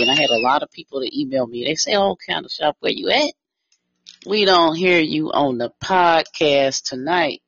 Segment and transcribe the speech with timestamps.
[0.00, 1.64] in I had a lot of people that email me.
[1.64, 3.32] They say, oh, Candle Shop, where you at?
[4.26, 7.42] We don't hear you on the podcast tonight.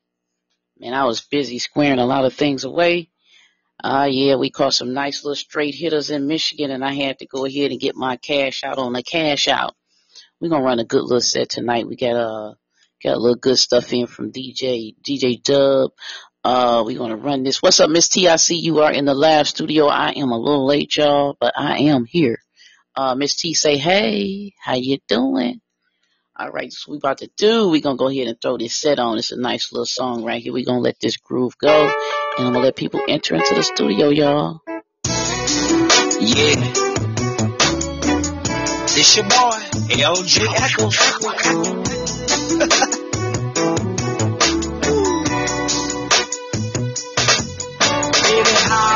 [0.79, 3.09] Man, I was busy squaring a lot of things away.
[3.83, 7.27] Uh, yeah, we caught some nice little straight hitters in Michigan and I had to
[7.27, 9.75] go ahead and get my cash out on the cash out.
[10.39, 11.87] We're gonna run a good little set tonight.
[11.87, 12.53] We got, uh,
[13.03, 15.91] got a little good stuff in from DJ, DJ Dub.
[16.43, 17.61] Uh, we're gonna run this.
[17.61, 18.27] What's up, Miss T?
[18.27, 19.85] I see you are in the live studio.
[19.85, 22.39] I am a little late, y'all, but I am here.
[22.95, 25.61] Uh, Miss T say, hey, how you doing?
[26.35, 27.69] All right, so we about to do.
[27.69, 29.19] We're gonna go ahead and throw this set on.
[29.19, 30.51] It's a nice little song right here.
[30.51, 34.09] We're gonna let this groove go, and I'm gonna let people enter into the studio,
[34.09, 34.61] y'all.
[36.19, 36.55] Yeah.
[38.95, 39.59] This your boy,
[39.93, 40.41] LG
[42.57, 42.77] Echo.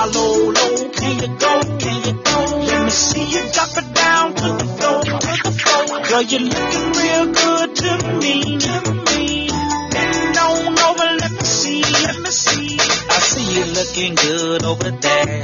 [0.06, 1.62] Low, low can you go?
[1.80, 2.58] Can you go?
[2.62, 5.12] Let me see you drop it down to the floor, to
[5.44, 6.02] the floor.
[6.06, 8.76] Girl, you're looking real good to me, to
[9.10, 9.50] me.
[9.92, 12.78] Bend on over, let me see, let me see.
[12.78, 15.44] I see you looking good over there.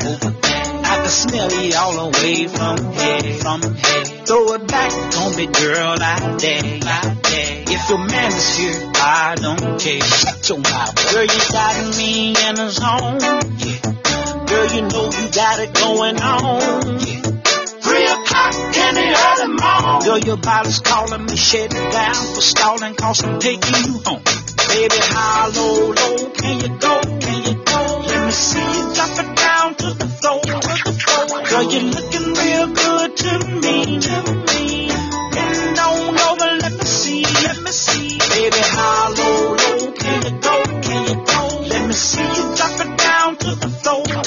[0.85, 4.25] I can smell you all the way from here, from here.
[4.27, 6.61] Throw it back on me, girl, out there.
[7.73, 10.01] If your man is here, I don't care.
[10.01, 13.19] Shut your mouth, girl, you got me in a zone.
[13.57, 14.00] Yeah.
[14.51, 16.99] Girl, you know you got it going on.
[16.99, 20.01] Three o'clock in the early morning.
[20.03, 24.21] Girl, your body's calling me, shut it down for stalling, cause I'm taking you home.
[24.67, 26.99] Baby, how low, low can you go?
[26.99, 27.81] Can you go?
[28.07, 31.43] Let me see you drop it down to the floor, to the floor.
[31.47, 34.15] Girl, you're looking real good to me, to
[34.51, 34.87] me.
[35.31, 38.19] Bend on over, let me see, let me see.
[38.19, 40.55] Baby, how low, low can you go?
[40.83, 41.59] Can you go?
[41.71, 44.20] Let me see you drop it down to the floor, to the floor.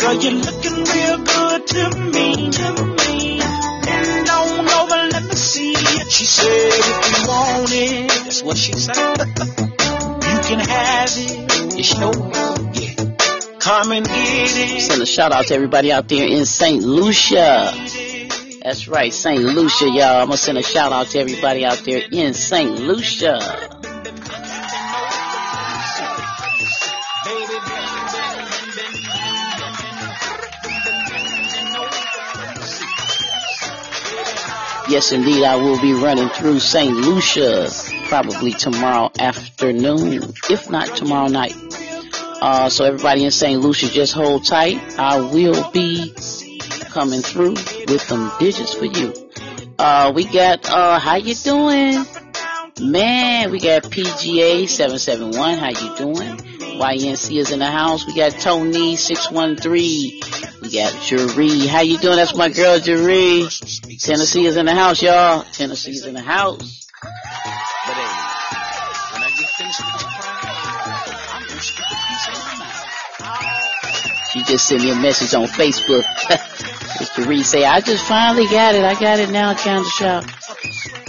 [0.00, 3.38] Girl, you're looking real good to me, to me.
[3.38, 6.10] Bend on over, let me see it.
[6.10, 8.96] She said, if you want it, that's what she said.
[8.96, 11.40] you can have it,
[12.74, 13.04] yeah.
[13.58, 14.80] Come and get it.
[14.80, 16.82] Send a shout out to everybody out there in St.
[16.82, 17.70] Lucia.
[18.62, 19.42] That's right, St.
[19.42, 20.22] Lucia, y'all.
[20.22, 22.70] I'm gonna send a shout out to everybody out there in St.
[22.80, 23.69] Lucia.
[34.90, 36.92] Yes, indeed, I will be running through St.
[36.92, 37.70] Lucia
[38.08, 41.54] probably tomorrow afternoon, if not tomorrow night.
[42.42, 43.60] Uh, so everybody in St.
[43.60, 44.80] Lucia, just hold tight.
[44.98, 46.12] I will be
[46.86, 49.12] coming through with some digits for you.
[49.78, 52.04] Uh, we got, uh, how you doing?
[52.80, 55.56] Man, we got PGA 771.
[55.56, 56.49] How you doing?
[56.80, 58.06] YNC is in the house.
[58.06, 60.22] We got Tony 613.
[60.62, 61.66] We got Jeree.
[61.66, 62.16] How you doing?
[62.16, 63.50] That's my girl Jeree.
[64.02, 65.44] Tennessee is in the house, y'all.
[65.52, 66.86] Tennessee is in the house.
[67.02, 67.10] But
[67.92, 68.08] hey,
[69.12, 70.56] when I get finished with this prime,
[71.34, 74.30] I'm gonna stick a piece in my mouth.
[74.32, 76.04] She just sent me a message on Facebook.
[76.98, 78.84] Miss Jeree say, I just finally got it.
[78.84, 80.24] I got it now, Candle Shop.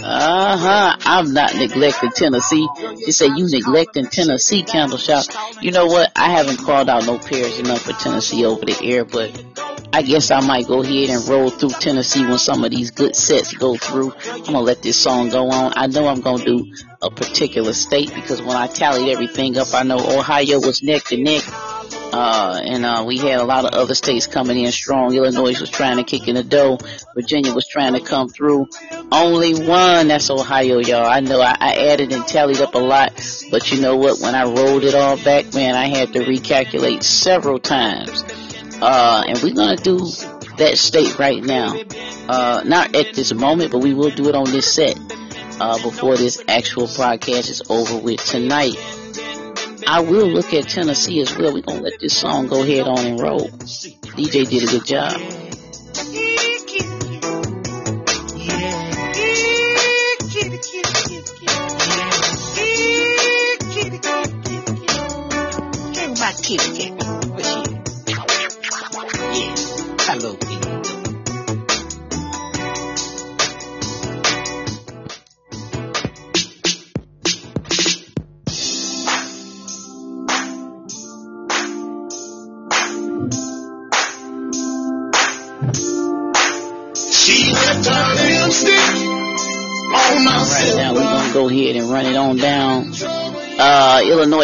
[0.04, 0.96] Uh huh.
[1.04, 2.66] I'm not neglecting Tennessee.
[3.04, 5.24] She said you neglecting Tennessee Candle Shop.
[5.60, 6.10] You know what?
[6.16, 9.30] I haven't called out no pairs enough for Tennessee over the air, but
[9.92, 13.14] I guess I might go ahead and roll through Tennessee when some of these good
[13.14, 14.12] sets go through.
[14.28, 15.72] I'm gonna let this song go on.
[15.76, 19.82] I know I'm gonna do a particular state because when I tallied everything up, I
[19.82, 21.42] know Ohio was neck to neck.
[22.14, 25.14] Uh, and, uh, we had a lot of other states coming in strong.
[25.14, 26.78] Illinois was trying to kick in the dough.
[27.14, 28.68] Virginia was trying to come through.
[29.10, 31.06] Only one, that's Ohio, y'all.
[31.06, 33.12] I know I, I added and tallied up a lot,
[33.50, 34.20] but you know what?
[34.20, 38.22] When I rolled it all back, man, I had to recalculate several times.
[38.82, 39.98] Uh, and we're gonna do
[40.58, 41.80] that state right now.
[42.28, 44.98] Uh, not at this moment, but we will do it on this set,
[45.60, 48.76] uh, before this actual podcast is over with tonight.
[49.86, 51.52] I will look at Tennessee as well.
[51.52, 53.48] We're gonna let this song go ahead on and roll.
[53.48, 55.42] DJ did a good job.
[66.22, 66.91] my kitty cat.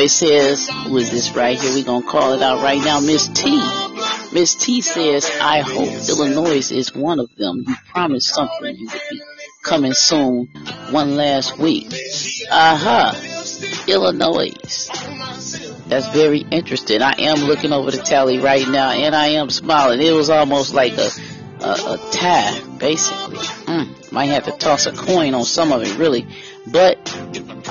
[0.06, 1.72] Says, who is this right here?
[1.72, 3.00] We're going to call it out right now.
[3.00, 3.56] Miss T.
[4.32, 7.64] Miss T says, I hope Illinois is one of them.
[7.66, 9.20] You promised something you would be
[9.64, 10.46] coming soon
[10.90, 11.92] one last week.
[12.50, 13.14] Uh-huh.
[13.88, 14.52] Illinois.
[15.88, 17.02] That's very interesting.
[17.02, 20.02] I am looking over the tally right now and I am smiling.
[20.02, 21.08] It was almost like a,
[21.60, 23.38] a, a tie, basically.
[23.38, 26.26] Mm, might have to toss a coin on some of it, really.
[26.66, 27.06] But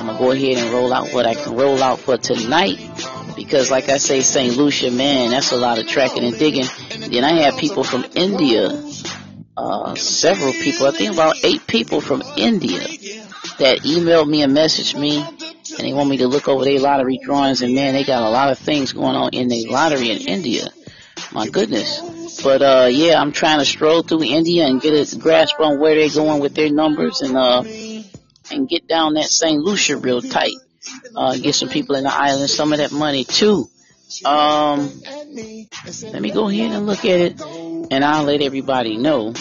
[0.08, 2.80] I'm gonna go ahead and roll out what I can roll out for tonight
[3.36, 4.56] because like I say, St.
[4.56, 6.64] Lucia, man, that's a lot of tracking and digging.
[7.12, 8.70] Then I have people from India,
[9.58, 12.80] uh, several people, I think about eight people from India
[13.60, 17.20] that emailed me and messaged me and they want me to look over their lottery
[17.22, 20.20] drawings and man, they got a lot of things going on in the lottery in
[20.20, 20.70] India.
[21.34, 22.42] My goodness.
[22.42, 25.96] But uh yeah, I'm trying to stroll through India and get a grasp on where
[25.96, 27.64] they're going with their numbers and uh
[28.52, 29.62] and get down that St.
[29.62, 30.56] Lucia real tight.
[31.16, 33.70] Uh, get some people in the island some of that money too.
[34.24, 37.42] Um, let me go ahead and look at it
[37.92, 39.34] and I'll let everybody know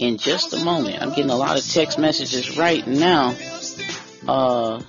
[0.00, 1.02] in just a moment.
[1.02, 3.34] I'm getting a lot of text messages right now.
[4.26, 4.82] Uh,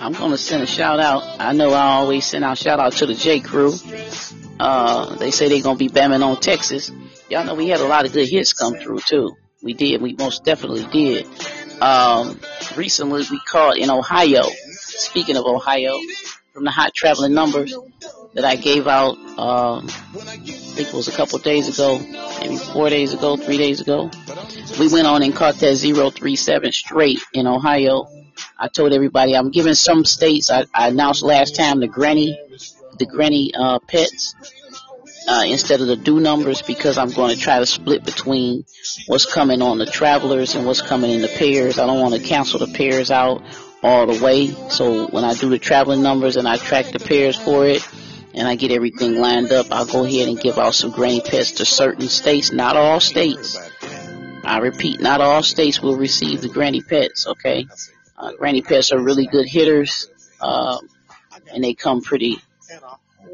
[0.00, 1.22] I'm gonna send a shout out.
[1.38, 3.74] I know I always send out shout out to the J Crew.
[4.58, 6.90] Uh, they say they're gonna be bamming on Texas.
[7.28, 9.36] Y'all know we had a lot of good hits come through too.
[9.62, 10.02] We did.
[10.02, 11.26] We most definitely did.
[11.80, 12.40] Um,
[12.76, 14.42] recently we called in Ohio.
[14.68, 15.98] Speaking of Ohio,
[16.52, 17.74] from the hot traveling numbers
[18.34, 20.36] that I gave out, um, I
[20.74, 21.98] think it was a couple days ago,
[22.40, 24.10] maybe four days ago, three days ago.
[24.78, 28.06] We went on and caught that 037 straight in Ohio.
[28.58, 30.50] I told everybody I'm giving some states.
[30.50, 32.38] I, I announced last time the granny,
[32.98, 34.34] the granny uh, pets
[35.28, 38.64] uh, instead of the due numbers because I'm going to try to split between
[39.06, 41.78] what's coming on the travelers and what's coming in the pairs.
[41.78, 43.42] I don't want to cancel the pairs out
[43.82, 44.48] all the way.
[44.70, 47.86] So when I do the traveling numbers and I track the pairs for it
[48.34, 51.52] and I get everything lined up, I'll go ahead and give out some granny pets
[51.52, 53.58] to certain states, not all states.
[54.44, 57.66] I repeat, not all states will receive the granny pets, okay?
[58.16, 60.08] Uh, granny pets are really good hitters,
[60.40, 60.78] uh,
[61.52, 62.40] and they come pretty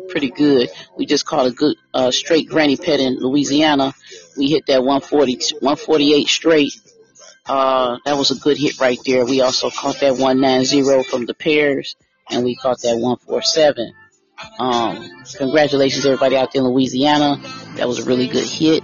[0.08, 0.70] pretty good.
[0.96, 3.94] We just caught a good uh, straight granny pet in Louisiana.
[4.36, 6.72] We hit that 140, 148 straight.
[7.46, 9.24] Uh, that was a good hit right there.
[9.24, 11.96] We also caught that 190 from the pairs,
[12.30, 13.94] and we caught that 147.
[14.58, 17.40] Um, congratulations everybody out there in Louisiana.
[17.76, 18.82] That was a really good hit.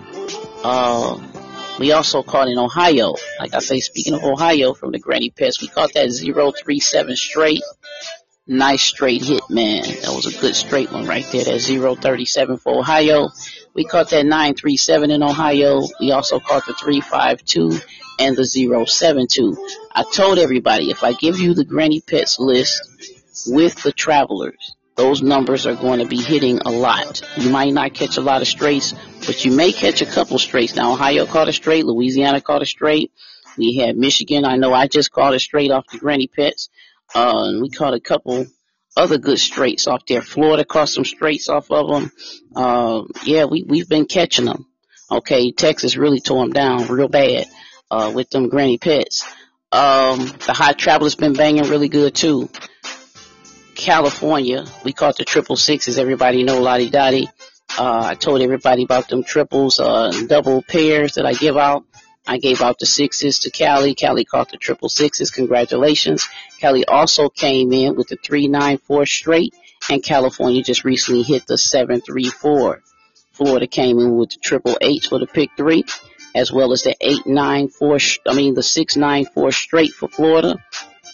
[0.65, 1.21] Uh,
[1.79, 3.15] we also caught in Ohio.
[3.39, 7.63] Like I say, speaking of Ohio from the Granny Pets, we caught that 037 straight
[8.47, 9.83] nice straight hit, man.
[9.83, 11.45] That was a good straight one right there.
[11.45, 13.29] That 037 for Ohio.
[13.75, 15.83] We caught that 937 in Ohio.
[16.01, 17.79] We also caught the 352
[18.21, 19.69] and the 072.
[19.93, 25.23] I told everybody if I give you the Granny Pets list with the travelers, those
[25.23, 27.23] numbers are going to be hitting a lot.
[27.37, 28.95] You might not catch a lot of straights,
[29.27, 30.77] but you may catch a couple straights.
[30.77, 33.11] Now Ohio caught a straight, Louisiana caught a straight.
[33.57, 34.45] We had Michigan.
[34.45, 36.71] I know I just caught a straight off the Granny Pets.
[37.15, 38.47] Uh, and we caught a couple
[38.97, 40.23] other good straights off there.
[40.23, 42.13] Florida caught some straights off of them.
[42.55, 44.67] Uh, yeah, we, we've been catching them.
[45.11, 47.47] Okay, Texas really tore them down real bad,
[47.91, 49.25] uh, with them granny pets.
[49.71, 52.49] Um, the hot traveler's been banging really good too.
[53.75, 55.99] California, we caught the triple sixes.
[55.99, 57.29] Everybody know Lottie Dottie.
[57.77, 61.85] Uh, I told everybody about them triples, uh, double pairs that I give out.
[62.27, 63.95] I gave out the sixes to Callie.
[63.95, 65.31] Callie caught the triple sixes.
[65.31, 66.27] Congratulations.
[66.61, 69.55] Callie also came in with the 394 straight,
[69.91, 72.83] and California just recently hit the 734.
[73.33, 75.85] Florida came in with the triple eights for the pick three,
[76.35, 80.57] as well as the 894, I mean the 694 straight for Florida.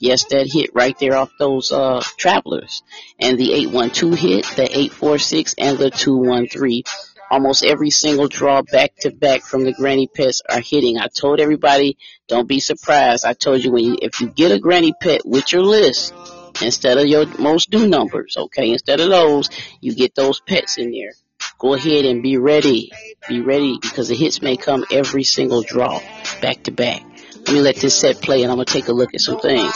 [0.01, 2.83] Yes, that hit right there off those uh, travelers.
[3.19, 6.85] And the 812 hit, the 846, and the 213
[7.31, 10.99] almost every single draw back to back from the granny pets are hitting.
[10.99, 11.97] I told everybody,
[12.29, 13.25] don't be surprised.
[13.25, 16.13] I told you when you, if you get a granny pet with your list,
[16.61, 19.49] instead of your most due numbers, okay, instead of those,
[19.81, 21.13] you get those pets in there.
[21.59, 22.91] Go ahead and be ready.
[23.29, 26.01] Be ready because the hits may come every single draw
[26.43, 27.03] back to back.
[27.47, 29.73] Let me let this set play and I'm gonna take a look at some things.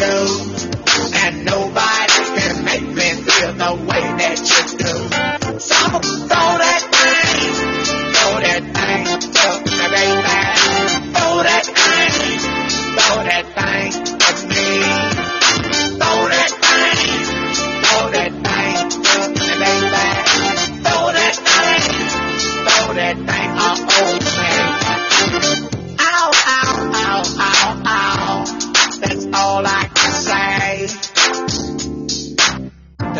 [0.00, 0.24] You,
[1.14, 5.60] and nobody can make me feel the way that you do.
[5.60, 6.39] So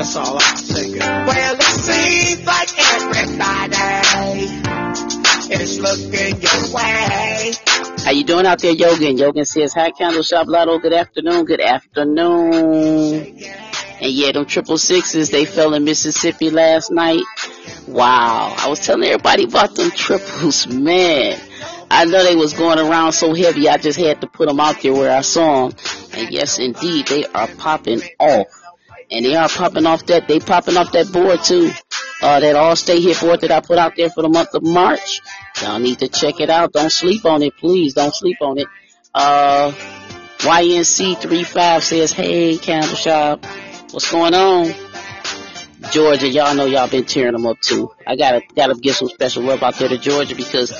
[0.00, 0.98] That's all I say.
[0.98, 2.70] Well, it seems like
[3.04, 3.76] everybody
[5.52, 7.52] is looking your way.
[8.02, 9.18] How you doing out there, Yogan?
[9.18, 10.70] Yogan says, hi, Candle Shop Lotto.
[10.70, 11.44] Oh, good afternoon.
[11.44, 13.42] Good afternoon.
[14.00, 17.20] And yeah, them triple sixes, they fell in Mississippi last night.
[17.86, 18.54] Wow.
[18.56, 21.38] I was telling everybody about them triples, man.
[21.90, 24.80] I know they was going around so heavy, I just had to put them out
[24.80, 25.78] there where I saw them.
[26.14, 28.59] And yes, indeed, they are popping off.
[29.10, 31.70] And they are popping off that, they popping off that board too.
[32.22, 35.20] Uh, that all-state hit board that I put out there for the month of March.
[35.62, 36.72] Y'all need to check it out.
[36.72, 37.94] Don't sleep on it, please.
[37.94, 38.66] Don't sleep on it.
[39.14, 39.72] Uh,
[40.38, 43.44] YNC35 says, hey, Candle Shop.
[43.90, 44.72] What's going on?
[45.90, 47.90] Georgia, y'all know y'all been tearing them up too.
[48.06, 50.70] I gotta, gotta give some special love out there to Georgia because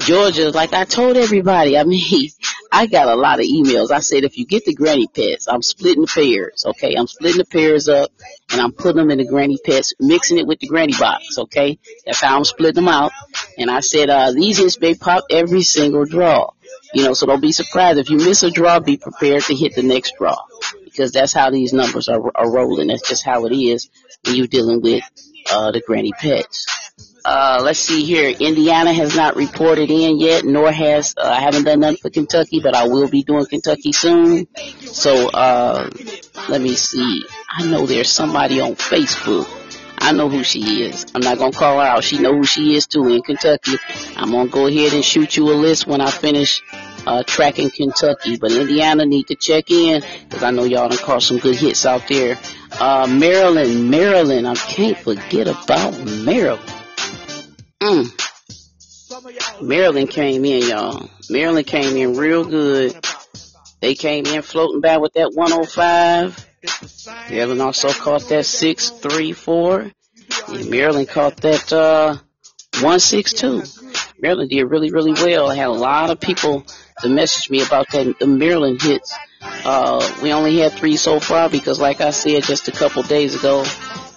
[0.00, 2.30] Georgia, like I told everybody, I mean,
[2.72, 3.90] I got a lot of emails.
[3.90, 6.94] I said, if you get the granny pets, I'm splitting the pairs, okay?
[6.94, 8.10] I'm splitting the pairs up
[8.52, 11.78] and I'm putting them in the granny pets, mixing it with the granny box, okay?
[12.06, 13.12] That's how I'm splitting them out.
[13.58, 16.50] And I said, uh, these hits may pop every single draw.
[16.94, 17.98] You know, so don't be surprised.
[17.98, 20.36] If you miss a draw, be prepared to hit the next draw
[20.84, 22.88] because that's how these numbers are, are rolling.
[22.88, 23.90] That's just how it is
[24.24, 25.02] when you're dealing with
[25.50, 26.66] uh, the granny pets.
[27.24, 28.28] Uh, let's see here.
[28.28, 32.60] Indiana has not reported in yet, nor has uh, I haven't done nothing for Kentucky,
[32.60, 34.46] but I will be doing Kentucky soon.
[34.80, 35.90] So uh,
[36.48, 37.24] let me see.
[37.50, 39.48] I know there's somebody on Facebook.
[40.02, 41.04] I know who she is.
[41.14, 42.04] I'm not gonna call her out.
[42.04, 43.76] She know who she is too in Kentucky.
[44.16, 46.62] I'm gonna go ahead and shoot you a list when I finish
[47.06, 48.38] uh, tracking Kentucky.
[48.38, 51.84] But Indiana need to check in because I know y'all done caught some good hits
[51.84, 52.38] out there.
[52.72, 54.48] Uh, Maryland, Maryland.
[54.48, 55.92] I can't forget about
[56.24, 56.79] Maryland.
[57.82, 59.62] Mm.
[59.62, 61.10] Maryland came in, y'all.
[61.28, 62.94] Maryland came in real good.
[63.80, 66.46] They came in floating back with that 105.
[67.30, 69.90] Maryland also caught that 634.
[70.48, 72.16] And Maryland caught that uh,
[72.74, 73.62] 162.
[74.20, 75.50] Maryland did really, really well.
[75.50, 76.66] I had a lot of people
[77.00, 79.14] to message me about that the Maryland hits.
[79.42, 83.34] Uh, we only had three so far because, like I said just a couple days
[83.34, 83.64] ago,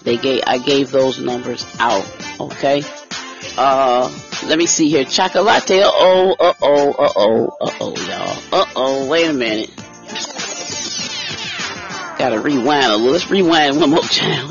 [0.02, 2.06] they gave I gave those numbers out.
[2.38, 2.82] Okay.
[3.56, 4.10] Uh,
[4.46, 5.04] let me see here.
[5.04, 5.70] Chocolate.
[5.70, 6.36] Uh oh.
[6.38, 6.92] Uh oh.
[6.92, 7.56] Uh oh.
[7.60, 8.60] Uh oh, y'all.
[8.60, 9.08] Uh oh.
[9.08, 9.70] Wait a minute.
[12.18, 13.12] Gotta rewind a little.
[13.12, 14.50] Let's rewind one more time.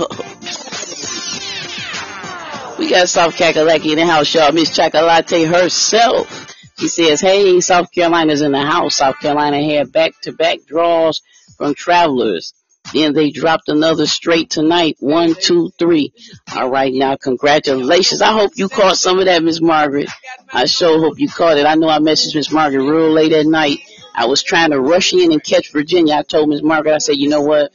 [2.77, 4.51] we got South Kakalaki in the house, y'all.
[4.51, 6.43] Miss Chocolate herself.
[6.77, 8.97] She says, hey, South Carolina's in the house.
[8.97, 11.21] South Carolina had back-to-back draws
[11.57, 12.53] from travelers.
[12.91, 14.97] Then they dropped another straight tonight.
[14.99, 16.13] One, two, three.
[16.55, 18.21] All right, now congratulations.
[18.21, 20.09] I hope you caught some of that, Miss Margaret.
[20.51, 21.65] I sure hope you caught it.
[21.65, 23.79] I know I messaged Miss Margaret real late at night.
[24.13, 26.15] I was trying to rush in and catch Virginia.
[26.15, 27.71] I told Miss Margaret, I said, you know what?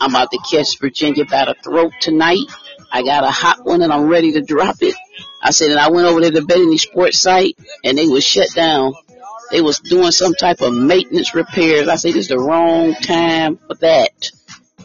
[0.00, 2.46] I'm about to catch Virginia by the throat tonight.
[2.92, 4.94] I got a hot one and I'm ready to drop it.
[5.42, 8.54] I said, and I went over to the Bethany Sports site and they was shut
[8.54, 8.94] down.
[9.54, 11.86] They was doing some type of maintenance repairs.
[11.86, 14.32] I said, this is the wrong time for that.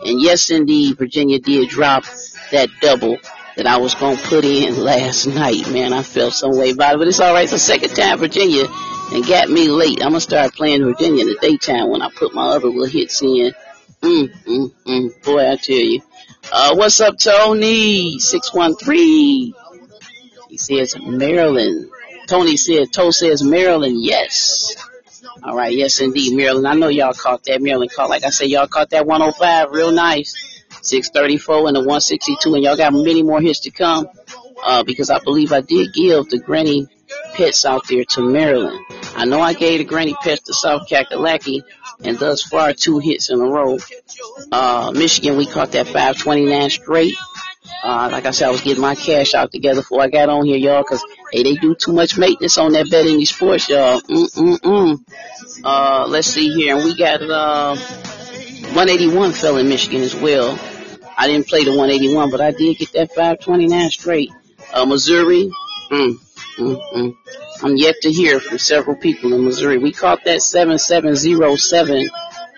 [0.06, 2.04] And yes, indeed, Virginia did drop
[2.52, 3.18] that double
[3.58, 5.68] that I was going to put in last night.
[5.72, 7.46] Man, I felt some way about it, but it's all right.
[7.46, 8.66] It's the second time Virginia
[9.12, 10.04] and got me late.
[10.04, 12.86] I'm going to start playing Virginia in the daytime when I put my other little
[12.86, 13.52] hits in.
[14.04, 15.24] Mm, mm, mm.
[15.24, 16.04] Boy, I tell you.
[16.54, 18.20] Uh, what's up, Tony?
[18.20, 19.52] 613.
[20.48, 21.90] He says Maryland.
[22.30, 24.76] Tony said, Toe says Maryland, yes.
[25.44, 26.68] All right, yes indeed, Maryland.
[26.68, 27.60] I know y'all caught that.
[27.60, 30.64] Maryland caught, like I said, y'all caught that 105 real nice.
[30.84, 34.08] 634 and the 162, and y'all got many more hits to come.
[34.64, 36.88] Uh, because I believe I did give the granny
[37.34, 38.80] pets out there to Maryland.
[39.16, 41.64] I know I gave the granny pets to South Kakalaki,
[42.04, 43.80] and thus far two hits in a row.
[44.52, 47.16] Uh, Michigan, we caught that 529 straight.
[47.84, 50.46] Uh, like I said, I was getting my cash out together before I got on
[50.46, 53.70] here, y'all, cause hey, they do too much maintenance on that bet in these sports,
[53.70, 54.02] y'all.
[54.02, 55.00] Mm-mm-mm.
[55.64, 60.58] Uh, let's see here, and we got, uh, 181 fell in Michigan as well.
[61.18, 64.32] I didn't play the 181, but I did get that 529 straight.
[64.74, 65.52] Uh, Missouri,
[65.92, 66.14] mm,
[66.58, 67.16] mm, mm.
[67.62, 69.78] I'm yet to hear from several people in Missouri.
[69.78, 72.10] We caught that 7707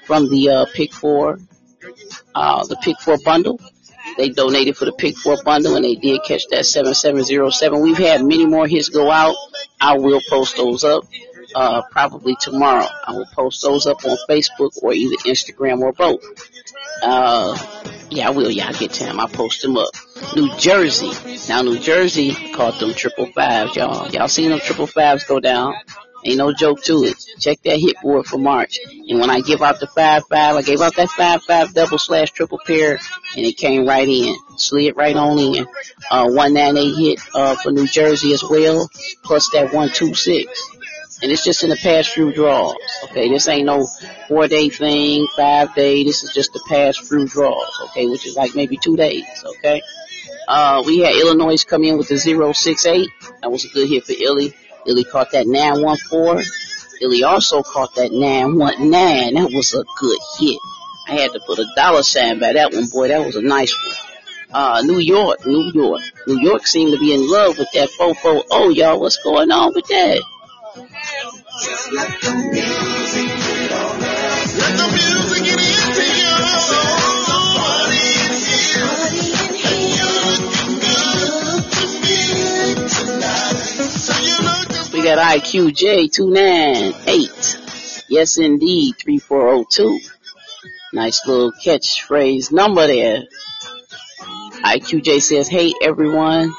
[0.05, 1.39] from the, uh, pick four,
[2.35, 3.59] uh, the pick four bundle.
[4.17, 7.81] They donated for the pick four bundle and they did catch that 7707.
[7.81, 9.35] We've had many more hits go out.
[9.79, 11.05] I will post those up,
[11.55, 12.87] uh, probably tomorrow.
[13.05, 16.23] I will post those up on Facebook or either Instagram or both.
[17.01, 17.57] Uh,
[18.09, 18.51] yeah, I will.
[18.51, 19.19] Yeah, I get to them.
[19.19, 19.89] I'll post them up.
[20.35, 21.11] New Jersey.
[21.49, 24.09] Now New Jersey caught them triple fives, y'all.
[24.09, 25.73] Y'all seen them triple fives go down.
[26.23, 27.15] Ain't no joke to it.
[27.39, 28.79] Check that hit board for March.
[29.07, 31.97] And when I give out the five five, I gave out that five five double
[31.97, 32.99] slash triple pair,
[33.35, 35.65] and it came right in, slid right on in.
[36.09, 38.89] Uh, one nine eight hit uh, for New Jersey as well,
[39.23, 40.69] plus that one two six.
[41.23, 42.77] And it's just in the pass through draws.
[43.05, 43.87] Okay, this ain't no
[44.27, 46.03] four day thing, five day.
[46.03, 47.79] This is just the pass through draws.
[47.89, 49.25] Okay, which is like maybe two days.
[49.45, 49.81] Okay.
[50.47, 53.07] Uh, we had Illinois come in with the 068.
[53.41, 54.53] That was a good hit for Illy.
[54.85, 56.45] Illy caught that 914.
[57.01, 59.35] Illy also caught that 919.
[59.35, 60.57] That was a good hit.
[61.07, 63.07] I had to put a dollar sign by that one, boy.
[63.09, 63.95] That was a nice one.
[64.53, 66.01] Uh, New York, New York.
[66.27, 68.47] New York seemed to be in love with that 440.
[68.51, 70.21] Oh, y'all, what's going on with that?
[85.01, 88.05] We got IQJ 298.
[88.07, 89.99] Yes, indeed, 3402.
[90.93, 93.23] Nice little catchphrase number there.
[94.63, 96.53] IQJ says, hey everyone.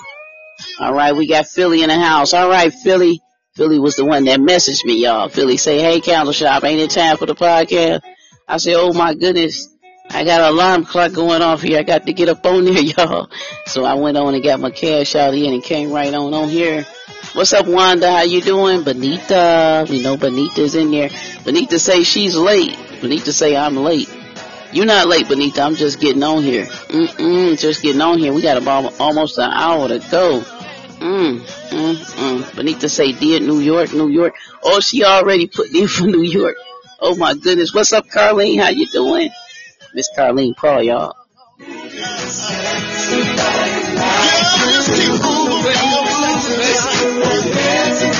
[0.80, 2.34] Alright, we got Philly in the house.
[2.34, 3.20] Alright, Philly.
[3.54, 5.28] Philly was the one that messaged me, y'all.
[5.28, 8.00] Philly say, hey, Candle Shop, ain't it time for the podcast?
[8.48, 9.68] I say, oh my goodness.
[10.10, 11.78] I got an alarm clock going off here.
[11.78, 13.30] I got to get up on there, y'all.
[13.66, 16.48] So I went on and got my cash out in and came right on on
[16.48, 16.84] here.
[17.34, 18.12] What's up, Wanda?
[18.12, 18.82] How you doing?
[18.82, 19.86] Benita.
[19.88, 21.08] We know Benita's in there.
[21.44, 22.76] Benita say she's late.
[23.00, 24.14] Benita say I'm late.
[24.70, 25.62] You're not late, Benita.
[25.62, 26.66] I'm just getting on here.
[26.66, 28.34] Mm-mm, just getting on here.
[28.34, 30.40] We got about almost an hour to go.
[31.00, 32.54] Mm, mm, mm.
[32.54, 34.34] Benita say, did New York, New York.
[34.62, 36.56] Oh, she already put in for New York.
[37.00, 37.72] Oh my goodness.
[37.72, 38.60] What's up, Carlene?
[38.60, 39.30] How you doing?
[39.94, 41.16] Miss Carlene Paul, y'all.
[44.04, 44.08] I
[48.02, 48.11] like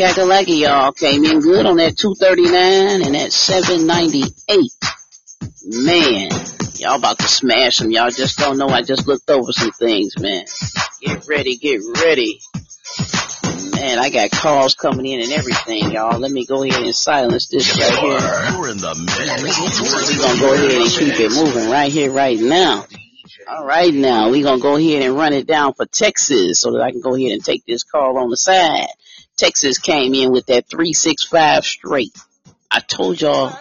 [0.00, 4.72] Kakalaki, y'all came in good on that 239 and that 798.
[5.84, 6.30] Man,
[6.76, 7.90] y'all about to smash them.
[7.90, 8.68] Y'all just don't know.
[8.68, 10.46] I just looked over some things, man.
[11.02, 12.40] Get ready, get ready.
[13.72, 16.18] Man, I got calls coming in and everything, y'all.
[16.18, 18.56] Let me go ahead and silence this right here.
[18.56, 19.82] You're in the mix.
[19.82, 22.86] We're gonna go ahead and keep it moving right here, right now.
[23.50, 26.80] All right, now we're gonna go ahead and run it down for Texas so that
[26.80, 28.86] I can go ahead and take this call on the side.
[29.40, 32.14] Texas came in with that 365 straight.
[32.70, 33.58] I told y'all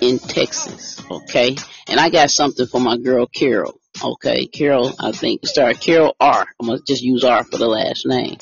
[0.00, 1.56] in Texas, okay?
[1.88, 4.46] And I got something for my girl Carol, okay?
[4.46, 6.46] Carol, I think, sorry, Carol R.
[6.60, 8.36] I'm gonna just use R for the last name.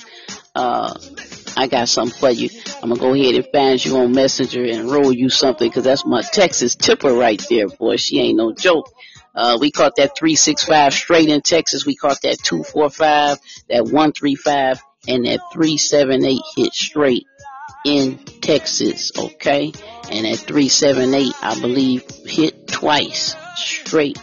[0.54, 0.94] Uh,
[1.56, 2.50] I got something for you.
[2.82, 6.04] I'm gonna go ahead and find you on Messenger and roll you something because that's
[6.04, 7.96] my Texas tipper right there, boy.
[7.96, 8.92] She ain't no joke.
[9.34, 11.86] Uh, we caught that 365 straight in Texas.
[11.86, 13.38] We caught that 245,
[13.70, 17.26] that 135, and that 378 hit straight
[17.84, 19.72] in Texas, okay?
[20.10, 24.18] And that 378, I believe, hit twice straight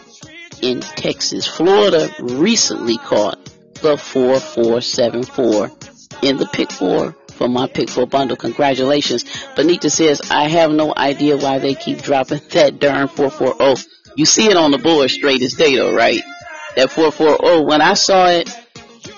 [0.60, 1.46] in Texas.
[1.46, 3.38] Florida recently caught
[3.74, 5.70] the 4474
[6.22, 8.36] in the pick four for my pick four bundle.
[8.36, 9.24] Congratulations.
[9.56, 13.88] Benita says, I have no idea why they keep dropping that darn 440.
[14.16, 16.22] You see it on the board straight as day though, right?
[16.76, 18.48] That 440, when I saw it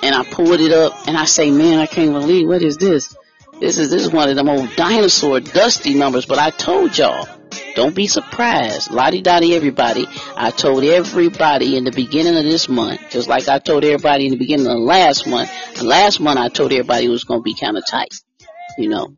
[0.05, 3.17] and I pulled it up and I say, man, I can't believe, what is this?
[3.59, 7.27] This is, this is one of them old dinosaur dusty numbers, but I told y'all,
[7.75, 8.91] don't be surprised.
[8.91, 10.07] Lottie dottie everybody.
[10.37, 14.33] I told everybody in the beginning of this month, just like I told everybody in
[14.33, 15.51] the beginning of the last month.
[15.77, 18.15] The last month I told everybody it was going to be kind of tight.
[18.77, 19.17] You know,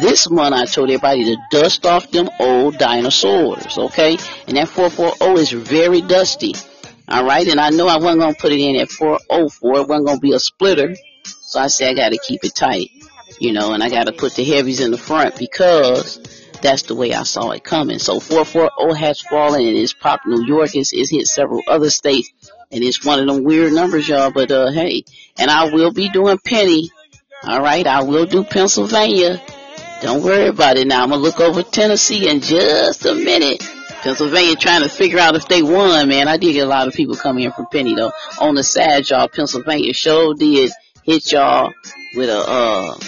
[0.00, 4.16] this month I told everybody to dust off them old dinosaurs, okay?
[4.48, 6.54] And that 440 is very dusty.
[7.10, 10.20] Alright, and I know I wasn't gonna put it in at 404, it wasn't gonna
[10.20, 10.96] be a splitter.
[11.24, 12.90] So I said I gotta keep it tight.
[13.38, 16.18] You know, and I gotta put the heavies in the front because
[16.62, 17.98] that's the way I saw it coming.
[17.98, 22.30] So 440 has fallen and it's popped New York, it's, it's hit several other states,
[22.72, 25.04] and it's one of them weird numbers, y'all, but uh, hey,
[25.38, 26.90] and I will be doing penny.
[27.46, 29.42] Alright, I will do Pennsylvania.
[30.00, 31.02] Don't worry about it now.
[31.02, 33.62] I'm gonna look over Tennessee in just a minute.
[34.04, 36.28] Pennsylvania trying to figure out if they won, man.
[36.28, 38.12] I did get a lot of people coming in from Penny though.
[38.38, 40.70] On the side, y'all, Pennsylvania show did
[41.04, 41.72] hit y'all
[42.14, 42.98] with a uh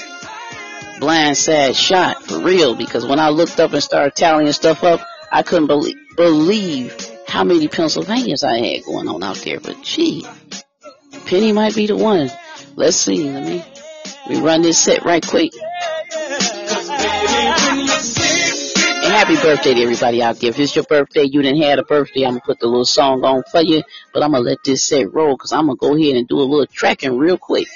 [0.98, 5.06] blind side shot for real because when I looked up and started tallying stuff up,
[5.30, 6.96] I couldn't believe believe
[7.28, 9.60] how many Pennsylvanians I had going on out there.
[9.60, 10.26] But gee,
[11.26, 12.30] Penny might be the one.
[12.74, 13.30] Let's see.
[13.30, 13.62] Let me
[14.30, 15.52] we run this set right quick.
[19.16, 20.50] Happy birthday to everybody out there.
[20.50, 23.24] If it's your birthday, you didn't have a birthday, I'm gonna put the little song
[23.24, 23.82] on for you.
[24.12, 26.42] But I'm gonna let this set roll because I'm gonna go ahead and do a
[26.42, 27.66] little tracking real quick.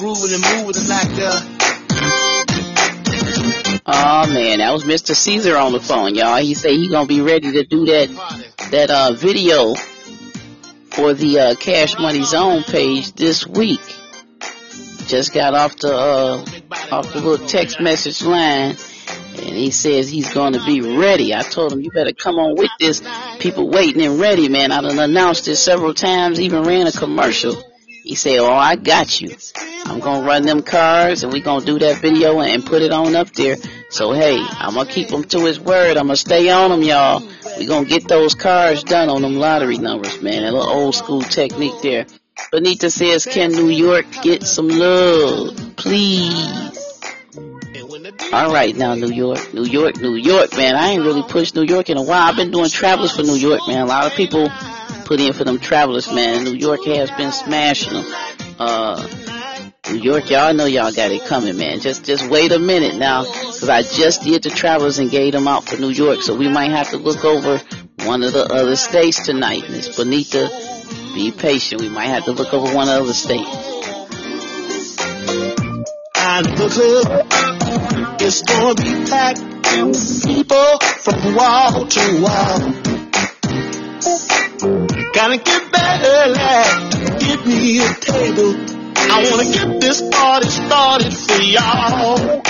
[0.00, 1.36] Grooving and moving tonight, girl.
[3.84, 5.14] Oh man, that was Mr.
[5.14, 6.36] Caesar on the phone, y'all.
[6.36, 8.08] He said he gonna be ready to do that
[8.70, 9.74] that uh video
[10.90, 13.80] for the uh Cash Money Zone page this week.
[15.06, 16.44] Just got off the uh
[16.90, 18.76] off the little text message line
[19.36, 21.34] and he says he's gonna be ready.
[21.34, 23.02] I told him you better come on with this.
[23.38, 24.72] People waiting and ready, man.
[24.72, 27.69] I done announced it several times, even ran a commercial.
[28.10, 29.36] He said, Oh, I got you.
[29.84, 33.14] I'm gonna run them cars and we gonna do that video and put it on
[33.14, 33.54] up there.
[33.88, 35.96] So hey, I'm gonna keep him to his word.
[35.96, 37.22] I'm gonna stay on him, y'all.
[37.56, 40.42] We gonna get those cars done on them lottery numbers, man.
[40.42, 42.06] A little old school technique there.
[42.50, 45.76] Benita says, can New York get some love?
[45.76, 46.98] Please.
[48.32, 50.74] All right now, New York, New York, New York, man.
[50.74, 52.28] I ain't really pushed New York in a while.
[52.28, 53.82] I've been doing travelers for New York, man.
[53.82, 54.50] A lot of people
[55.10, 56.44] put in for them travelers, man.
[56.44, 58.04] New York has been smashing them.
[58.60, 59.08] Uh,
[59.90, 61.80] New York, y'all know y'all got it coming, man.
[61.80, 65.48] Just, just wait a minute now, cause I just did the travelers and gave them
[65.48, 67.60] out for New York, so we might have to look over
[68.04, 69.68] one of the other states tonight.
[69.68, 70.48] Miss Bonita,
[71.12, 71.80] be patient.
[71.80, 73.50] We might have to look over one other states.
[76.14, 79.40] And the is gonna be packed
[80.24, 82.90] people from wall to wall.
[85.12, 88.54] Gotta get back early, get me a table.
[88.96, 92.40] I wanna get this party started for y'all.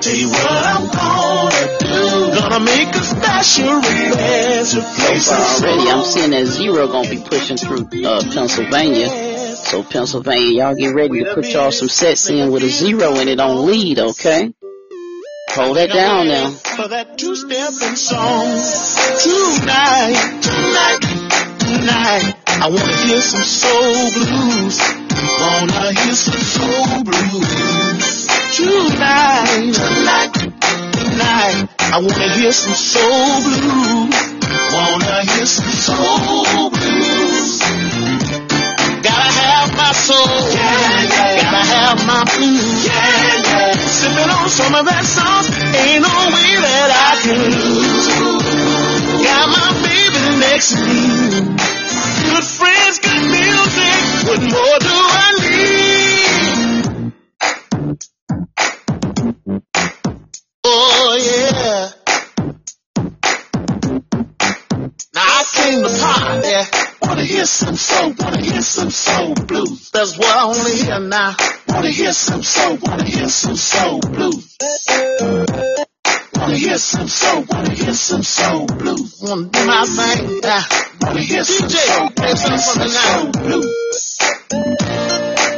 [0.00, 2.38] Tell you what I'm gonna do.
[2.38, 4.76] Gonna make a special request.
[4.76, 9.08] Replace Already, I'm seeing that zero gonna be pushing through uh, Pennsylvania.
[9.56, 13.26] So Pennsylvania, y'all get ready to put y'all some sets in with a zero in
[13.28, 14.52] it on lead, okay?
[15.50, 16.50] Hold that down now.
[16.50, 18.46] for that two-stepping song
[19.20, 21.21] tonight, tonight,
[21.72, 22.34] tonight.
[22.46, 24.76] I wanna hear some soul blues.
[25.40, 30.32] Wanna hear some soul blues tonight, tonight,
[30.92, 31.68] tonight.
[31.80, 34.14] I wanna hear some soul blues.
[34.72, 37.60] Wanna hear some soul blues.
[39.02, 40.40] Gotta have my soul.
[40.52, 41.42] Yeah, yeah.
[41.42, 42.86] Gotta have my blues.
[42.86, 43.72] Yeah, yeah.
[43.72, 45.48] Sipping on some of that sauce.
[45.50, 48.08] Ain't no way that I can lose.
[49.24, 50.01] Got my baby
[50.40, 51.00] next to me.
[52.30, 53.98] Good friends, good music.
[54.28, 57.12] What more do I need?
[60.64, 61.90] Oh yeah.
[65.14, 66.58] Now I came to party.
[67.02, 69.90] Wanna hear some soul, wanna hear some soul blues.
[69.90, 71.36] That's what I wanna hear now.
[71.68, 74.56] Wanna hear some soul, wanna hear some soul blues.
[76.52, 79.16] Wanna hear some soul, wanna hear some soul blues.
[79.22, 80.62] Wanna do my thing, yeah.
[81.00, 84.18] Wanna hear some DJ, soul, play something some from soul blues.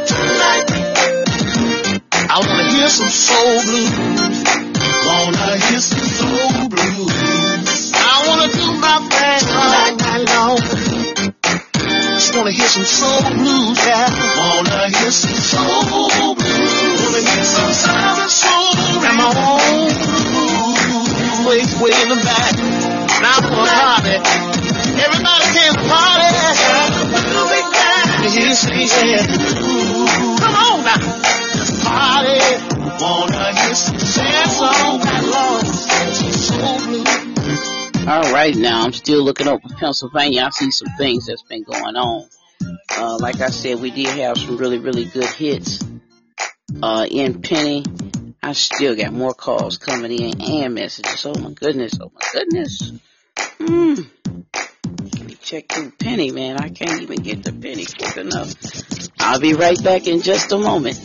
[0.06, 0.66] Tonight,
[2.30, 3.90] I wanna hear some soul blues.
[5.04, 7.90] Wanna hear some soul blues.
[7.92, 10.62] I wanna do my thing all night long.
[12.14, 14.14] Just wanna hear some soul blues, yeah.
[14.38, 16.38] Wanna hear some soul blues.
[17.02, 18.04] Wanna hear some soul.
[19.02, 20.83] Got my own
[21.44, 21.76] blues.
[21.76, 22.56] Way, in the back.
[23.20, 24.16] Now I'm party.
[24.96, 26.24] Everybody can party.
[30.40, 31.24] Come on now.
[38.06, 38.32] Long.
[38.32, 40.44] right now, I'm still looking over Pennsylvania.
[40.44, 42.28] I see some things that's been going on.
[42.96, 45.80] Uh, like I said, we did have some really, really good hits
[46.82, 47.84] uh, in Penny.
[48.46, 51.24] I still got more calls coming in and messages.
[51.24, 51.94] Oh my goodness.
[51.98, 52.92] Oh my goodness.
[53.56, 53.94] Hmm.
[54.84, 56.58] Let me check through Penny, man.
[56.58, 58.52] I can't even get the Penny quick enough.
[59.18, 61.00] I'll be right back in just a moment.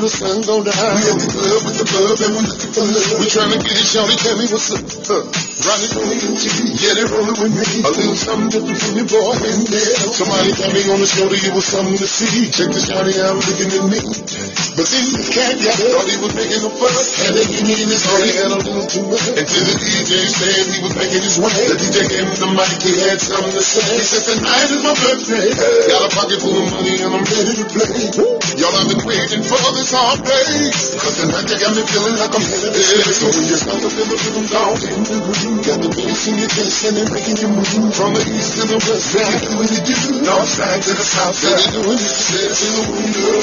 [0.00, 0.96] Till the sun go down.
[0.96, 3.20] We at the club with the bub and we looking for love.
[3.20, 4.80] We trying to get it, shawty, tell me what's up.
[5.04, 5.28] Huh.
[5.60, 6.40] Ronnie, go and
[6.80, 7.84] get it rolling with me.
[7.84, 9.92] A little something different from your boy in there.
[10.16, 12.48] Somebody tell me on the shoulder it was something to see.
[12.48, 14.49] Check the shawty out looking at me.
[14.80, 17.20] But this cat got thought he was making a fuss.
[17.20, 19.28] Had that in his heart, he had a little too much.
[19.36, 21.52] Until the DJ said he was making his way.
[21.52, 23.84] The DJ gave him the mic, he had something to say.
[23.92, 25.52] He said, tonight is my birthday.
[25.84, 28.08] Got a pocket full of money and I'm ready to play.
[28.56, 30.48] Y'all have been waiting for this all day.
[30.96, 33.04] Cause tonight they got me feeling like I'm headed there.
[33.12, 36.24] So when you start to feel the rhythm down in the groove, got the bass
[36.24, 37.92] in your chest and they're making you move.
[37.92, 40.24] From the east to the west side, do what you do.
[40.24, 42.16] North side to the south side, they doing it.
[42.16, 43.40] Says in the window,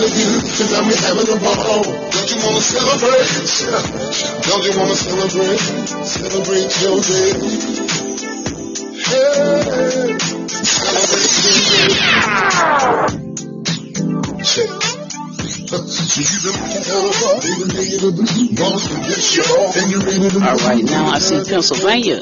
[0.00, 0.26] do.
[0.58, 1.82] Tonight we having a ball.
[1.84, 3.30] Don't you wanna celebrate?
[4.42, 5.60] Don't you wanna celebrate?
[6.04, 7.32] Celebrate your day.
[9.04, 10.18] Hey,
[10.64, 12.94] celebrate your day.
[20.44, 22.20] All right, now I see Pennsylvania.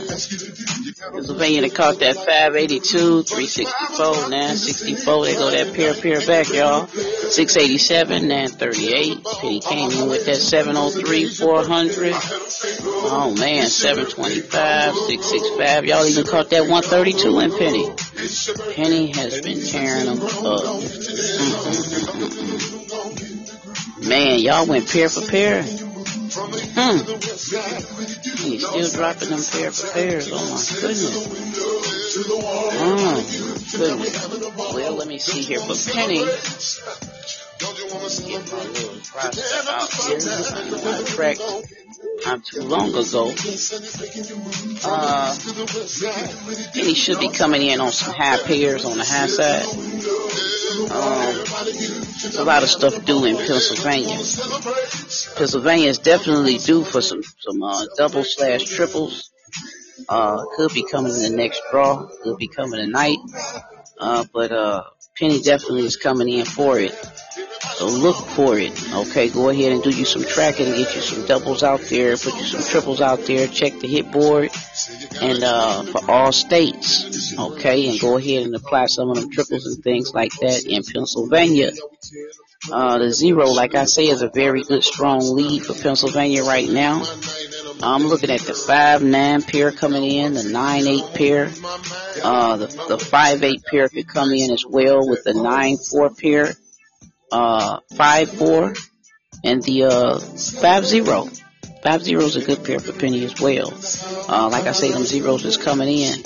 [1.11, 5.25] Pennsylvania, they caught that 582, 364, 964.
[5.25, 6.87] They go that pair, pair back, y'all.
[6.87, 9.27] 687, 938.
[9.43, 12.12] He came in with that 703, 400.
[12.15, 15.85] Oh man, 725, 665.
[15.87, 17.91] Y'all even caught that 132 in Penny.
[18.77, 21.83] Penny has been tearing them up.
[21.83, 24.09] Mm-mm-mm-mm.
[24.09, 25.65] Man, y'all went pair for pair.
[26.35, 26.97] Hmm.
[28.42, 30.31] He's still dropping them pair for pairs.
[30.33, 31.12] Oh my goodness.
[32.75, 33.21] Oh,
[33.73, 34.75] goodness.
[34.75, 35.61] Well, let me see here.
[35.66, 36.38] But Penny, get
[40.25, 41.62] my little
[42.25, 43.35] not too long ago.
[44.85, 45.37] Uh,
[46.73, 49.66] Penny should be coming in on some high pairs on the high side.
[50.73, 51.45] Um,
[52.39, 54.17] a lot of stuff due in Pennsylvania.
[55.37, 59.31] Pennsylvania is definitely due for some some uh, double slash triples.
[60.09, 62.09] Uh, could be coming in the next draw.
[62.23, 63.19] Could be coming tonight.
[63.99, 64.85] Uh, but uh,
[65.17, 66.95] Penny definitely is coming in for it.
[67.62, 68.72] So look for it.
[68.92, 72.35] Okay, go ahead and do you some tracking get you some doubles out there, put
[72.35, 74.51] you some triples out there, check the hit board
[75.20, 77.38] and uh for all states.
[77.38, 80.83] Okay, and go ahead and apply some of them triples and things like that in
[80.83, 81.70] Pennsylvania.
[82.70, 86.68] Uh the zero, like I say, is a very good strong lead for Pennsylvania right
[86.68, 87.05] now.
[87.81, 91.44] I'm looking at the five nine pair coming in, the nine eight pair,
[92.25, 96.11] uh the the five eight pair could come in as well with the nine four
[96.11, 96.55] pair
[97.33, 98.75] uh, five four
[99.42, 101.29] and the uh, five zero.
[101.83, 103.73] Five zero is a good pair for Penny as well.
[104.29, 106.23] Uh, like I say, them zeros is coming in.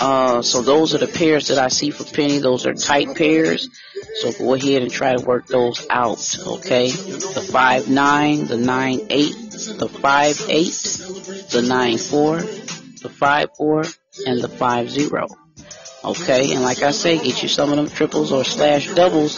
[0.00, 2.38] Uh, so those are the pairs that I see for Penny.
[2.38, 3.68] Those are tight pairs.
[4.20, 6.36] So go ahead and try to work those out.
[6.46, 6.90] Okay.
[6.90, 11.00] The five nine, the nine eight, the five eight,
[11.50, 13.84] the nine four, the five four,
[14.26, 15.28] and the five zero.
[16.04, 19.36] Okay, and like I say, get you some of them triples or slash doubles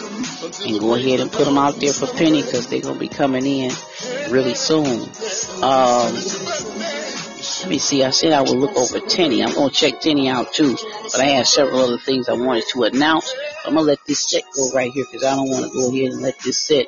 [0.61, 3.07] and go ahead and put them out there for Penny because they're going to be
[3.07, 3.71] coming in
[4.29, 5.09] really soon.
[5.63, 6.13] Um,
[7.61, 9.43] let me see, I said I would look over Tenny.
[9.43, 12.65] I'm going to check Tenny out too, but I have several other things I wanted
[12.69, 13.33] to announce.
[13.65, 15.89] I'm going to let this set go right here because I don't want to go
[15.89, 16.85] ahead and let this set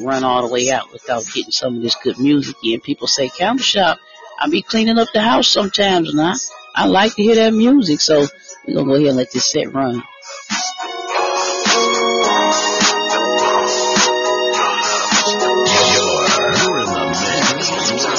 [0.00, 2.80] run all the way out without getting some of this good music in.
[2.80, 3.98] People say, Candle Shop,
[4.38, 6.34] I be cleaning up the house sometimes and I,
[6.74, 8.00] I like to hear that music.
[8.00, 8.26] So
[8.68, 10.02] we're gonna go ahead and let this set run.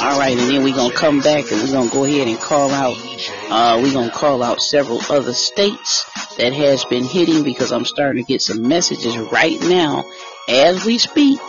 [0.01, 2.97] Alright, and then we're gonna come back and we're gonna go ahead and call out
[3.51, 6.05] uh, we're gonna call out several other states
[6.37, 10.05] that has been hitting because I'm starting to get some messages right now
[10.47, 11.39] as we speak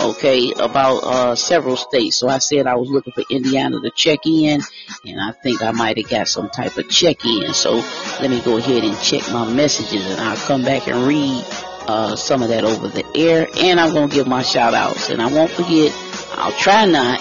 [0.00, 2.16] okay, about uh, several states.
[2.16, 4.60] So I said I was looking for Indiana to check in,
[5.06, 7.54] and I think I might have got some type of check in.
[7.54, 7.74] So
[8.20, 11.44] let me go ahead and check my messages, and I'll come back and read
[11.86, 15.20] uh, some of that over the air, and I'm gonna give my shout outs, and
[15.20, 15.92] I won't forget.
[16.36, 17.20] I'll try not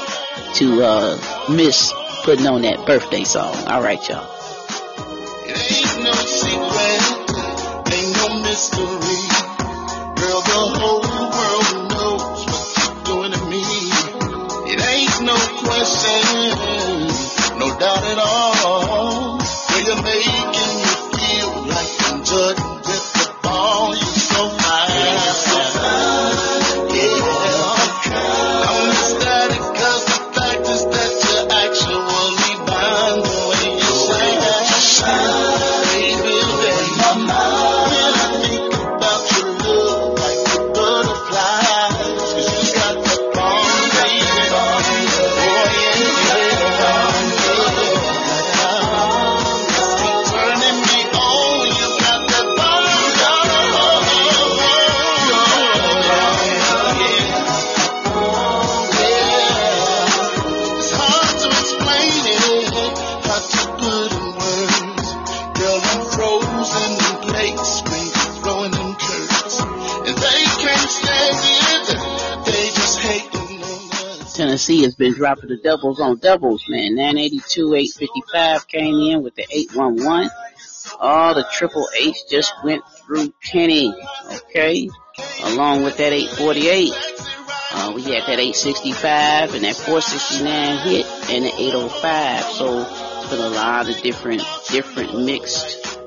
[0.55, 3.55] to uh, miss putting on that birthday song.
[3.67, 4.29] All right, y'all.
[74.83, 76.95] Has been dropping the doubles on doubles, man.
[76.95, 80.29] 982, 855 came in with the 811.
[80.99, 83.93] All the triple H just went through Kenny,
[84.31, 84.89] okay?
[85.43, 86.91] Along with that 848.
[87.75, 92.43] Uh, we had that 865 and that 469 hit and the 805.
[92.43, 95.97] So it's been a lot of different, different mixed,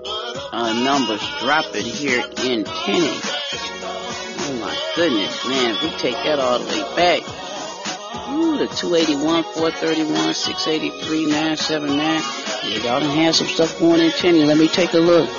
[0.53, 3.19] uh, numbers dropping here in Kenny.
[4.49, 5.77] Oh my goodness, man.
[5.83, 7.23] We take that all the way back,
[8.29, 11.99] Ooh, the 281, 431, 683, 979.
[11.99, 14.45] Yeah, y'all done had some stuff going in Tenny.
[14.45, 15.31] Let me take a look.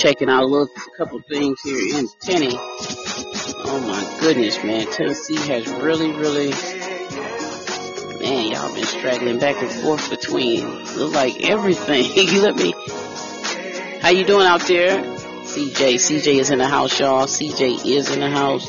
[0.00, 2.56] Checking out a little, couple things here in Tenny.
[2.56, 4.90] Oh my goodness, man.
[4.90, 6.48] Tennessee has really, really,
[8.18, 12.04] man, y'all been straggling back and forth between, look like everything.
[12.14, 12.72] you let me,
[14.00, 15.02] how you doing out there?
[15.02, 17.26] CJ, CJ is in the house, y'all.
[17.26, 18.66] CJ is in the house.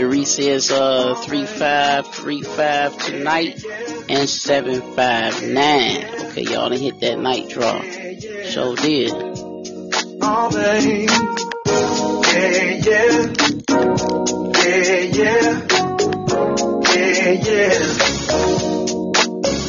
[0.00, 3.62] Reese says uh, 3535 tonight
[4.08, 6.30] and 759.
[6.30, 7.82] Okay, y'all done hit that night draw.
[8.44, 9.31] Sure did.
[10.24, 11.10] Oh, babe.
[12.32, 13.12] Yeah, yeah.
[14.62, 15.48] Yeah, yeah.
[16.92, 17.74] Yeah, yeah.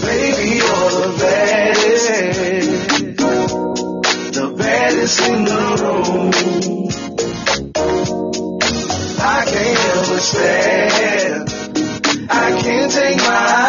[0.04, 2.08] Baby, you're the baddest.
[4.34, 6.32] The baddest in the room.
[9.20, 11.46] I can't but stare.
[12.30, 13.63] I can't take my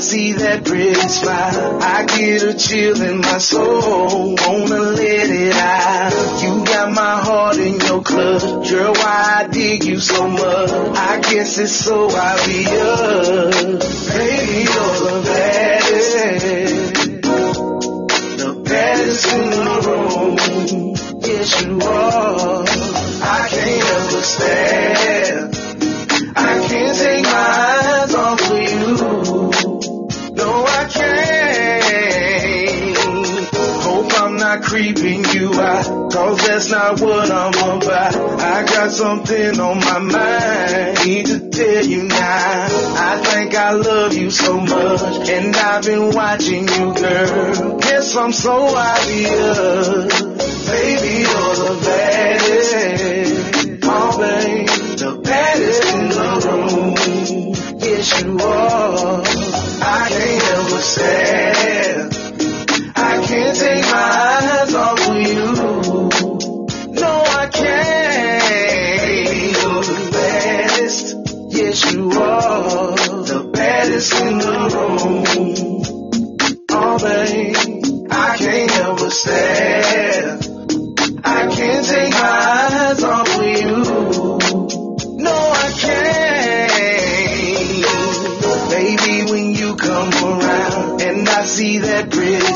[0.00, 4.34] see that pretty smile, I get a chill in my soul.
[4.34, 6.42] Wanna let it out.
[6.42, 8.70] You got my heart in your clutch.
[8.70, 10.70] Girl, why I dig you so much?
[10.96, 13.54] I guess it's so obvious.
[14.08, 16.12] Baby, you're the baddest.
[18.38, 20.36] The baddest in the room.
[21.20, 22.64] Yes, you are.
[23.22, 25.59] I can't help
[34.80, 35.84] creeping you out.
[36.12, 38.16] Cause that's not what I'm about.
[38.40, 40.98] I got something on my mind.
[41.06, 42.66] Need to tell you now.
[42.96, 45.28] I think I love you so much.
[45.28, 47.78] And I've been watching you, girl.
[47.78, 50.22] Guess I'm so obvious.
[50.70, 53.84] Baby, you're the baddest.
[53.84, 54.66] Oh, babe.
[54.98, 56.94] The baddest in the room.
[57.80, 59.22] Yes, you are.
[59.82, 62.08] I can't help stare.
[62.96, 64.59] I can't take my eyes
[74.00, 75.24] baddest in the room.
[76.70, 77.56] Oh, babe.
[78.10, 80.38] I can't help but stare.
[81.24, 83.76] I can't take my eyes off of you.
[85.18, 86.70] No, I can't.
[88.70, 92.10] Baby, when you come around and I see that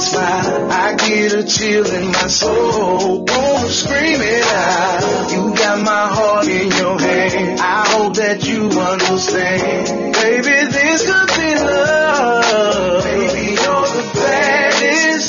[0.04, 3.24] smile, I get a chill in my soul.
[3.24, 5.32] Wanna scream it out.
[5.32, 7.60] You got my heart in your hand.
[7.60, 10.12] I hope that you understand.
[10.12, 13.04] Baby, this could be love.
[13.04, 15.28] Baby, you're the baddest.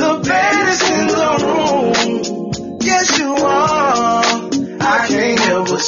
[0.00, 2.78] The baddest in the room.
[2.82, 4.24] Yes, you are.
[4.82, 5.80] I can't help but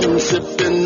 [0.00, 0.81] Drone, sipping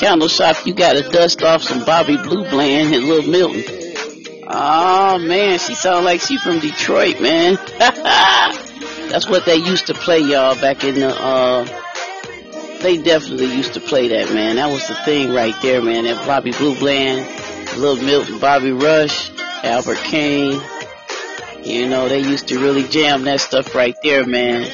[0.00, 3.62] Candle Shop, you gotta dust off some Bobby Blue Bland and Little Milton.
[4.48, 7.58] Oh man, she sounds like she from Detroit, man.
[7.78, 11.64] That's what they used to play, y'all, back in the, uh,
[12.80, 14.56] they definitely used to play that, man.
[14.56, 16.04] That was the thing right there, man.
[16.04, 17.28] That Bobby Blue Bland,
[17.78, 19.30] Little Milton, Bobby Rush,
[19.62, 20.62] Albert King.
[21.62, 24.66] You know, they used to really jam that stuff right there, man.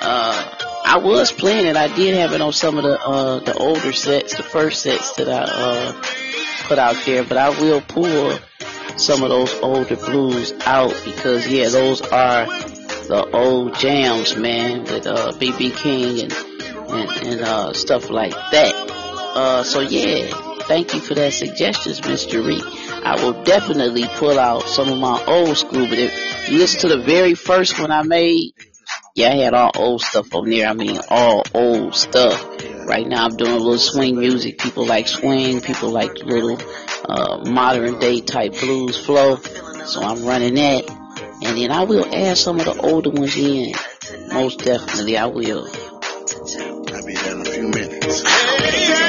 [0.00, 0.55] Uh,
[0.88, 1.76] I was playing it.
[1.76, 5.16] I did have it on some of the uh the older sets, the first sets
[5.16, 5.92] that I uh
[6.68, 8.38] put out there, but I will pull
[8.96, 15.08] some of those older blues out because yeah, those are the old jams, man, with
[15.08, 18.72] uh BB King and and, and uh stuff like that.
[19.34, 20.28] Uh so yeah,
[20.68, 22.46] thank you for that suggestions, Mr.
[22.46, 22.62] Reed.
[23.04, 26.96] I will definitely pull out some of my old school, but if you listen to
[26.96, 28.52] the very first one I made,
[29.16, 30.68] yeah, I had all old stuff on there.
[30.68, 32.38] I mean, all old stuff.
[32.86, 34.58] Right now, I'm doing a little swing music.
[34.58, 35.62] People like swing.
[35.62, 36.58] People like little
[37.08, 39.36] uh, modern day type blues flow.
[39.36, 40.90] So I'm running that,
[41.42, 43.72] and then I will add some of the older ones in.
[44.34, 45.66] Most definitely, I will.
[45.66, 49.05] I'll be there in a few minutes.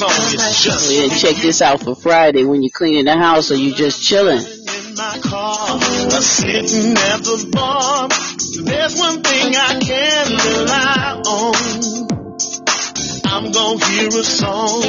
[0.00, 3.56] Song is just Yeah, check this out for Friday when you're cleaning the house or
[3.56, 4.40] you just chilling.
[4.40, 4.96] sitting
[6.96, 8.08] at the bar.
[8.08, 11.54] There's one thing I can rely on.
[13.32, 14.80] I'm gonna hear a song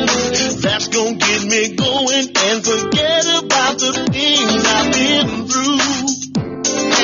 [0.64, 5.80] that's gonna get me going and forget about the things I've been through.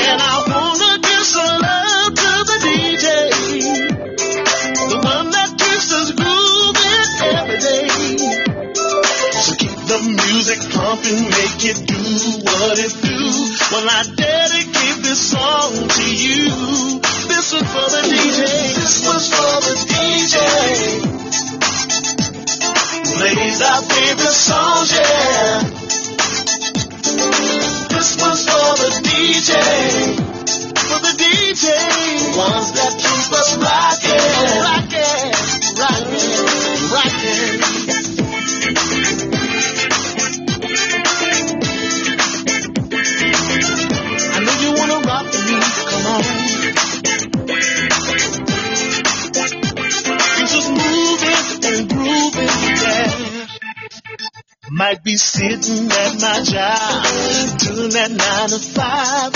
[0.08, 0.98] And I wanna
[1.28, 2.16] some love
[10.58, 12.02] music pumping, make it do
[12.46, 13.18] what it do.
[13.72, 17.00] Well, I dedicate this song to you.
[17.28, 18.42] This one for the DJ.
[18.76, 20.36] This one's for the DJ.
[23.18, 25.62] Plays our favorite songs, yeah.
[27.90, 29.52] This one's for the DJ.
[30.88, 31.66] For the DJ.
[32.38, 35.37] Ones that keep us rocking, rocking,
[54.78, 57.02] Might be sitting at my job,
[57.66, 59.34] doing that nine to five,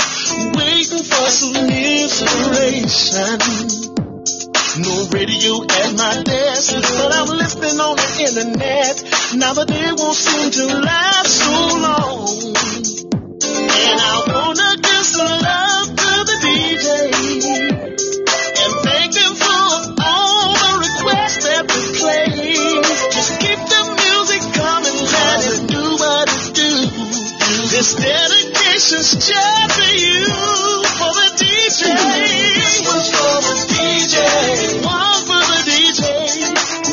[0.53, 3.41] waiting for some inspiration.
[4.85, 9.01] No radio at my desk, but I'm listening on the internet.
[9.33, 12.53] Now the day won't seem to last so long.
[13.65, 16.10] And I wanna give some love to
[27.95, 30.23] Dedication's just for you,
[30.95, 31.91] for the DJ.
[32.55, 34.15] This one's for the DJ,
[34.85, 36.01] one for the DJ.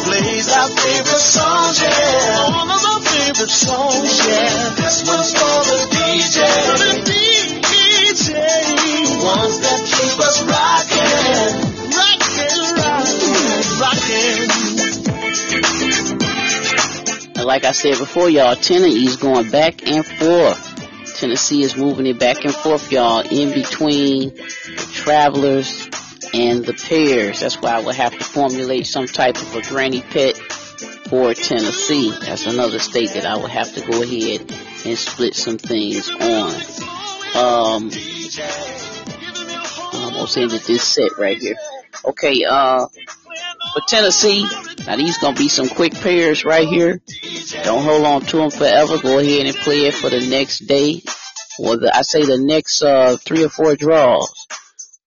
[0.05, 2.43] Plays our favorite songs, yeah.
[2.51, 4.75] All of our favorite songs, yeah.
[4.75, 6.43] This one's for the DJ.
[6.67, 8.35] For the DJ.
[9.23, 11.63] Ones that keep us rocking.
[11.95, 12.75] Rocking,
[13.79, 14.51] rocking.
[17.37, 20.68] And like I said before, y'all, Tennessee's going back and forth.
[21.19, 24.37] Tennessee is moving it back and forth, y'all, in between
[24.93, 25.89] travelers
[26.33, 27.41] and the pairs.
[27.41, 32.13] That's why I would have to formulate some type of a granny pet for Tennessee.
[32.21, 34.43] That's another state that I would have to go ahead
[34.87, 36.55] and split some things on.
[37.35, 37.91] Um,
[39.93, 41.57] I'm almost ended this set right here.
[42.05, 44.47] Okay, uh, for Tennessee,
[44.87, 47.01] now these gonna be some quick pairs right here.
[47.69, 48.97] Don't hold on to them forever.
[48.97, 51.03] Go ahead and play it for the next day,
[51.59, 54.33] or the, I say the next uh, three or four draws.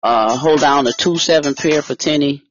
[0.03, 2.43] Uh, hold down the two seven pair for Tenny.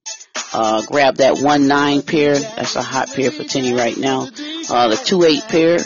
[0.52, 2.36] Uh, grab that one nine pair.
[2.36, 4.22] That's a hot pair for Tenny right now.
[4.68, 5.78] Uh, the two eight pair,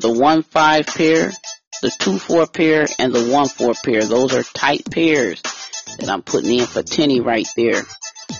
[0.00, 1.32] the one five pair,
[1.82, 4.06] the two four pair, and the one four pair.
[4.06, 5.42] Those are tight pairs
[5.98, 7.82] that I'm putting in for Tenny right there.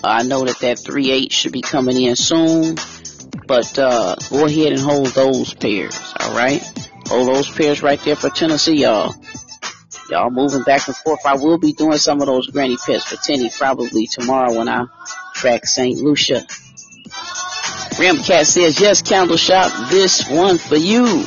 [0.03, 2.77] I know that that 3-8 should be coming in soon,
[3.45, 6.61] but uh, go ahead and hold those pairs, alright?
[7.07, 9.13] Hold those pairs right there for Tennessee, y'all.
[10.09, 11.25] Y'all moving back and forth.
[11.25, 14.85] I will be doing some of those granny pets for Tenny probably tomorrow when I
[15.33, 15.97] track St.
[15.97, 16.45] Lucia.
[17.97, 21.25] Ramcat says, yes, Candle Shop, this one for you.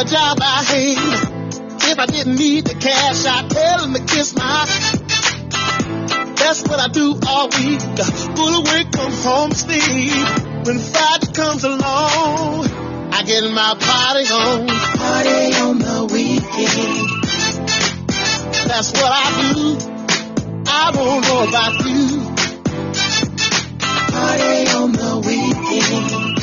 [0.00, 0.96] A job I hate.
[1.90, 4.64] If I didn't need the cash, I'd tell him to kiss my.
[6.36, 7.80] That's what I do all week.
[8.36, 10.12] Full of work, come home, sleep.
[10.64, 12.64] When Friday comes along,
[13.12, 14.68] I get my party on.
[14.96, 17.08] Party on the weekend.
[18.68, 19.76] That's what I do.
[20.66, 22.24] I don't know about you.
[24.16, 26.40] Party on the weekend.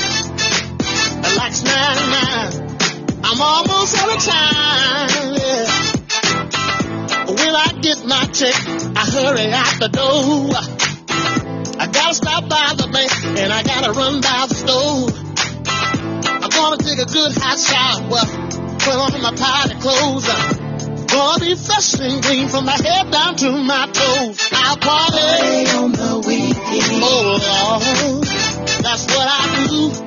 [1.37, 2.66] Like nine nine.
[3.29, 5.35] I'm almost out of time.
[5.35, 5.67] Yeah.
[7.27, 8.55] When I get my check,
[8.95, 10.55] I hurry out the door.
[11.77, 15.11] I gotta stop by the bank and I gotta run by the store.
[16.39, 18.23] I'm gonna take a good hot shower,
[18.79, 20.27] put on my party clothes.
[21.11, 24.39] Gonna be fresh and clean from my head down to my toes.
[24.53, 27.03] I'll party on the weekend.
[27.03, 28.23] Oh Lord,
[28.83, 30.06] that's what I do.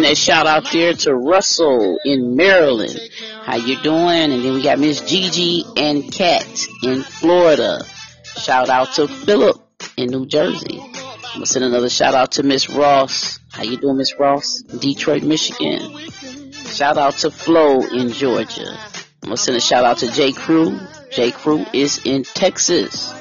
[0.00, 2.98] Ahead that shout out there to Russell in Maryland.
[3.42, 4.32] How you doing?
[4.32, 7.84] And then we got Miss Gigi and Kat in Florida.
[8.24, 9.60] Shout out to Philip
[9.98, 10.80] in New Jersey.
[10.80, 13.40] I'm gonna send another shout out to Miss Ross.
[13.50, 14.62] How you doing, Miss Ross?
[14.62, 16.10] Detroit, Michigan.
[16.52, 18.78] Shout out to Flo in Georgia.
[19.22, 20.80] I'm gonna send a shout out to J Crew.
[21.12, 23.12] J Crew is in Texas.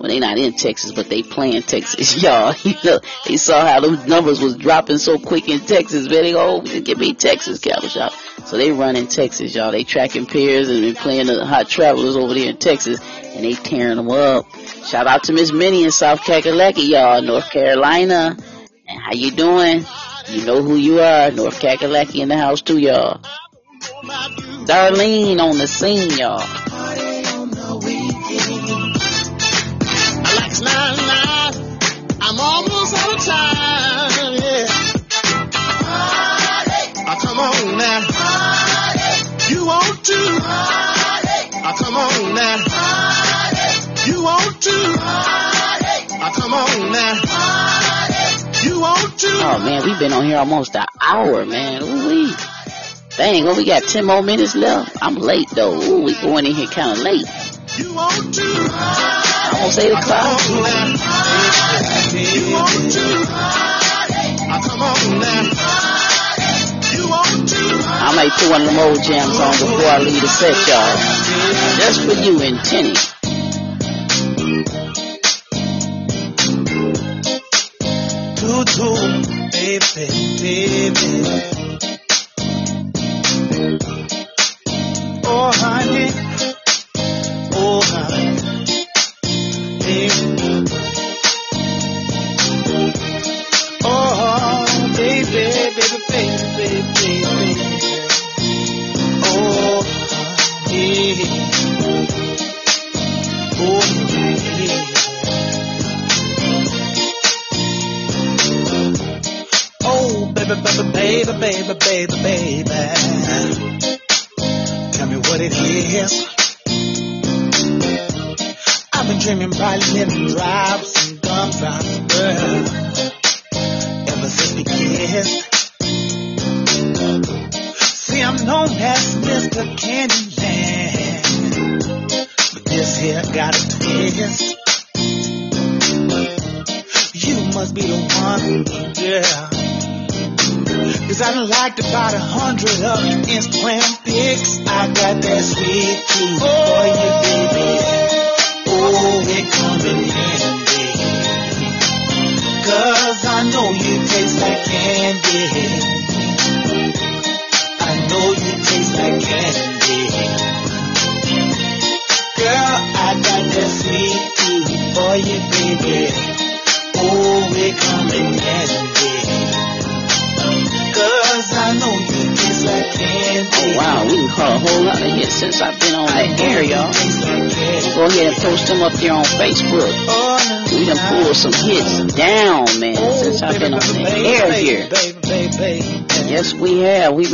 [0.00, 2.54] Well, they not in Texas, but they playing Texas, y'all.
[2.64, 6.08] You know, they saw how those numbers was dropping so quick in Texas.
[6.08, 8.12] Man, they go, oh, give me Texas Candle Shop.
[8.46, 9.72] So they run in Texas, y'all.
[9.72, 13.52] They tracking pairs and been playing the hot travelers over there in Texas, and they
[13.52, 14.46] tearing them up.
[14.86, 18.38] Shout out to Miss Minnie in South Kakalaki, y'all, North Carolina.
[18.88, 19.84] And how you doing?
[20.28, 23.20] You know who you are, North Kakalaki in the house too, y'all.
[24.64, 26.69] Darlene on the scene, y'all.
[49.42, 51.82] Oh, man, we've been on here almost an hour, man.
[51.82, 52.32] Ooh-wee.
[53.16, 54.96] Dang, well, we got 10 more minutes left.
[55.02, 55.74] I'm late though.
[55.74, 57.26] Ooh, we going in here kind of late.
[57.76, 59.39] You want to.
[59.60, 60.40] Almost 8 o'clock.
[60.48, 60.56] you
[62.50, 63.06] want to,
[64.64, 65.42] come on now.
[66.90, 67.60] You want to,
[68.00, 70.96] I might put one of them old jams on before I leave the set, y'all.
[71.76, 72.94] Just for you and Tenny.
[78.40, 78.88] do do,
[79.52, 81.89] baby, baby.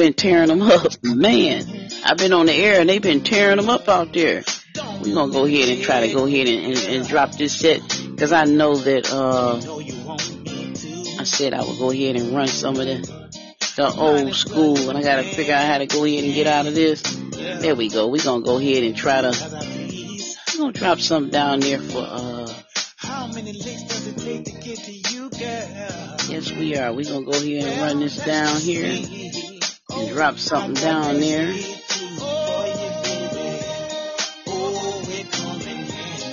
[0.07, 0.93] Been tearing them up.
[1.03, 4.45] Man, I've been on the air and they've been tearing them up out there.
[5.03, 7.59] We're going to go ahead and try to go ahead and, and, and drop this
[7.59, 7.81] set
[8.11, 9.61] because I know that, uh.
[11.19, 12.99] I said I would go ahead and run some of the,
[13.77, 16.47] the old school and I got to figure out how to go ahead and get
[16.47, 17.03] out of this.
[17.33, 18.07] There we go.
[18.07, 19.31] We're going to go ahead and try to,
[20.53, 22.53] we're going to drop something down there for, uh,
[22.99, 26.17] How many licks does it take to get to you, girl?
[26.29, 26.93] yes we are.
[26.93, 29.16] We're going to go ahead and run this down here
[29.97, 31.55] and drop something down there.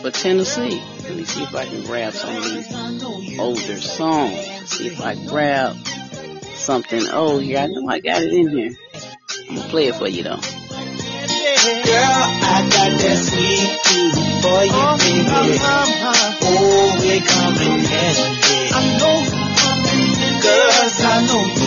[0.04, 0.84] for Tennessee.
[1.04, 4.36] Let me see if I can grab some of these older songs.
[4.70, 5.78] See if I grab
[6.56, 7.60] something oh, old here.
[7.60, 8.76] I know I got it in here.
[9.50, 10.36] I'm gonna play it for you though.
[10.36, 10.42] Girl,
[12.44, 15.56] I got that sweet tooth for you, baby.
[16.44, 18.74] Oh, we coming handy.
[18.74, 19.44] I know
[20.44, 21.63] Cause I know you taste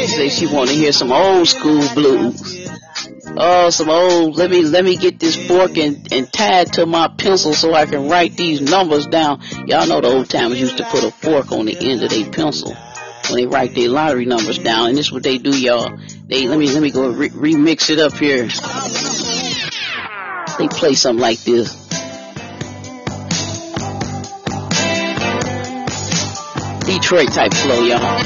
[0.00, 2.68] She say she want to hear some old school blues.
[3.36, 4.36] Oh, some old.
[4.36, 7.72] Let me let me get this fork and, and tie it to my pencil so
[7.74, 9.40] I can write these numbers down.
[9.66, 12.30] Y'all know the old timers used to put a fork on the end of their
[12.30, 12.74] pencil
[13.28, 14.88] when they write their lottery numbers down.
[14.88, 15.96] And this is what they do, y'all.
[16.26, 18.48] They let me let me go re- remix it up here.
[20.60, 21.72] They play something like this.
[26.84, 28.20] Detroit type flow, y'all.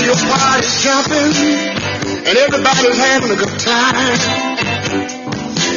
[0.00, 1.36] Your party's jumping
[2.24, 4.16] and everybody's having a good time.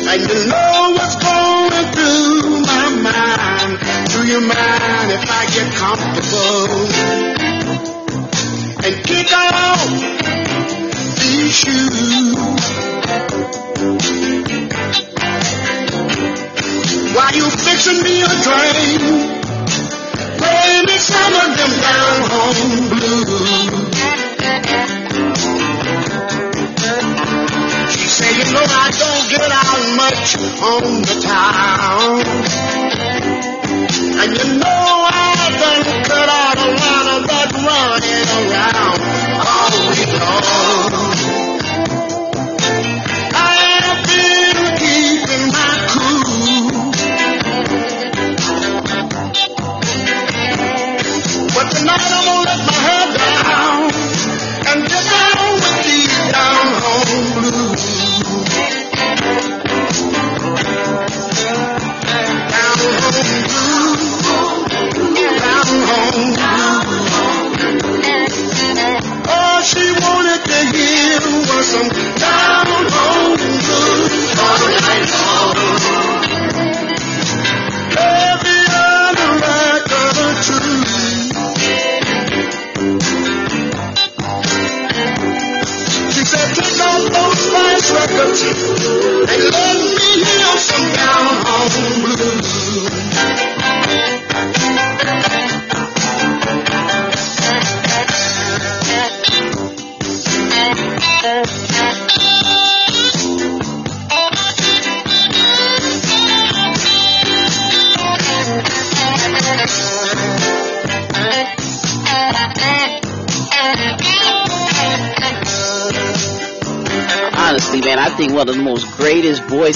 [0.07, 3.79] And you know what's going through my mind.
[4.15, 6.87] Do you mind if I get comfortable
[8.85, 10.42] and kick off
[11.53, 12.33] shoes?
[17.13, 19.01] While you fixing me a drink,
[20.87, 23.93] me some of them down home blues.
[27.93, 30.29] She said, you know I don't get out much
[30.71, 32.13] on the town.
[34.21, 38.99] And you know I done cut out a lot of that running around
[39.45, 41.22] all week long.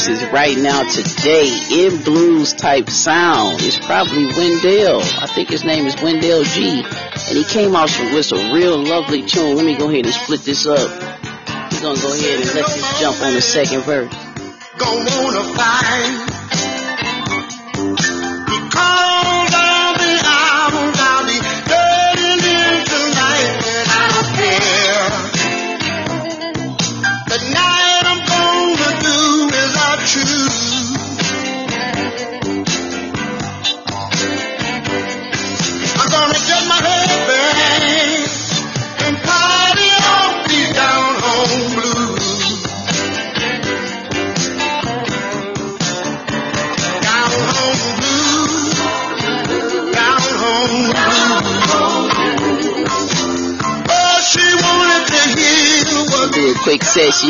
[0.07, 5.01] Voices right now today in blues type sound is probably Wendell.
[5.01, 6.81] I think his name is Wendell G.
[6.81, 9.55] And he came out with a real lovely tune.
[9.55, 10.77] Let me go ahead and split this up.
[10.77, 14.13] We're gonna go ahead and let this jump on the second verse.
[14.77, 16.26] Gonna find quick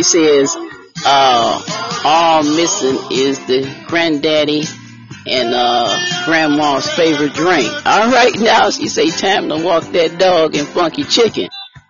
[0.07, 0.55] says,
[1.05, 4.63] uh, all missing is the granddaddy
[5.27, 7.67] and uh, grandma's favorite drink.
[7.85, 11.49] All right, now she say time to walk that dog and funky chicken.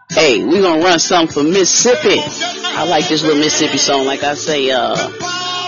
[0.09, 2.20] Hey, we gonna run something for Mississippi.
[2.20, 4.05] I like this little Mississippi song.
[4.05, 4.95] Like I say, uh,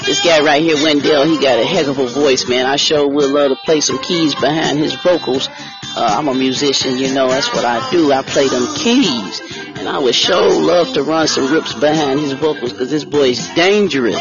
[0.05, 2.65] this guy right here, Wendell, he got a heck of a voice, man.
[2.65, 5.47] I sure would love to play some keys behind his vocals.
[5.95, 8.11] Uh, I'm a musician, you know, that's what I do.
[8.11, 9.58] I play them keys.
[9.79, 13.29] And I would sure love to run some rips behind his vocals because this boy
[13.29, 14.19] is dangerous.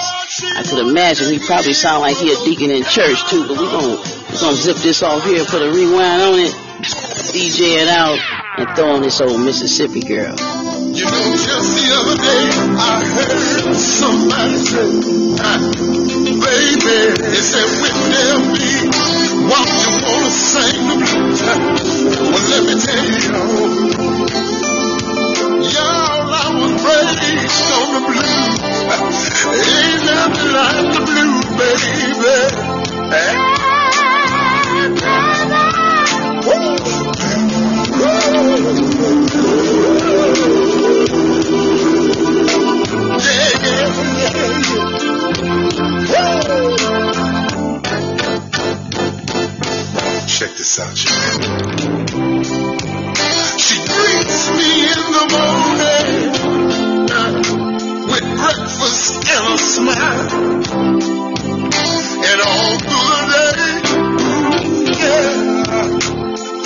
[0.54, 3.66] I could imagine he probably sound like he a deacon in church too, but we
[3.66, 6.54] gonna, we gonna zip this off here, put a rewind on it,
[7.34, 8.20] DJ it out,
[8.56, 10.36] and throw on this old Mississippi girl.
[10.94, 14.86] You know, just the other day I heard somebody say,
[15.42, 15.58] ah,
[16.38, 18.94] baby, they said, when there be,
[19.50, 20.86] why you wanna sing?
[22.30, 23.02] Well, let me tell
[24.42, 24.47] you,
[25.68, 28.58] Y'all, I was raised on the blues.
[29.52, 32.08] Ain't nothing like the blues, baby.
[50.38, 52.67] Check this out, y'all.
[53.58, 56.30] She greets me in the morning
[58.06, 60.30] with breakfast and a smile.
[62.28, 63.74] And all through the day,
[65.02, 65.32] yeah,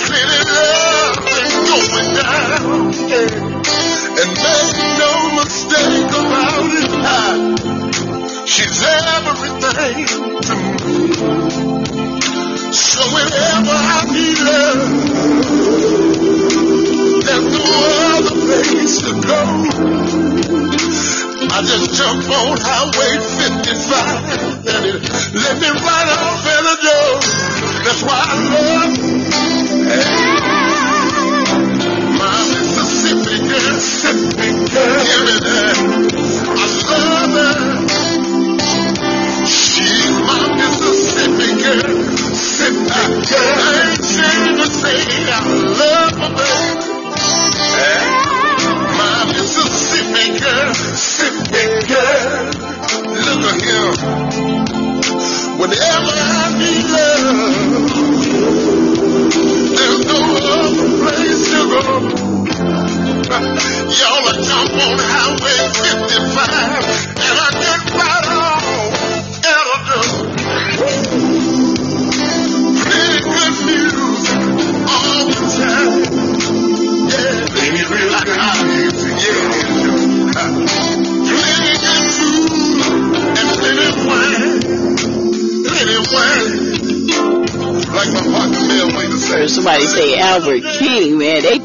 [0.05, 2.93] plenty love is going down.
[3.09, 3.41] Yeah.
[4.21, 6.93] And make no mistake about it,
[8.47, 8.79] she's
[9.17, 10.05] everything
[10.45, 10.97] to me.
[12.71, 16.02] So whenever I need love,
[18.61, 19.41] place to go.
[21.53, 25.01] I just jump on Highway 55 and it
[25.33, 27.11] let me right off in the door.
[27.83, 28.93] That's why I love
[32.21, 33.73] my Mississippi girl.
[33.73, 35.01] Mississippi girl.
[35.01, 35.77] Give me that.
[36.53, 37.57] I love her.
[39.45, 41.93] She's my Mississippi girl.
[42.05, 43.57] Mississippi girl.
[43.57, 45.41] I ain't ashamed to say I
[45.81, 46.62] love my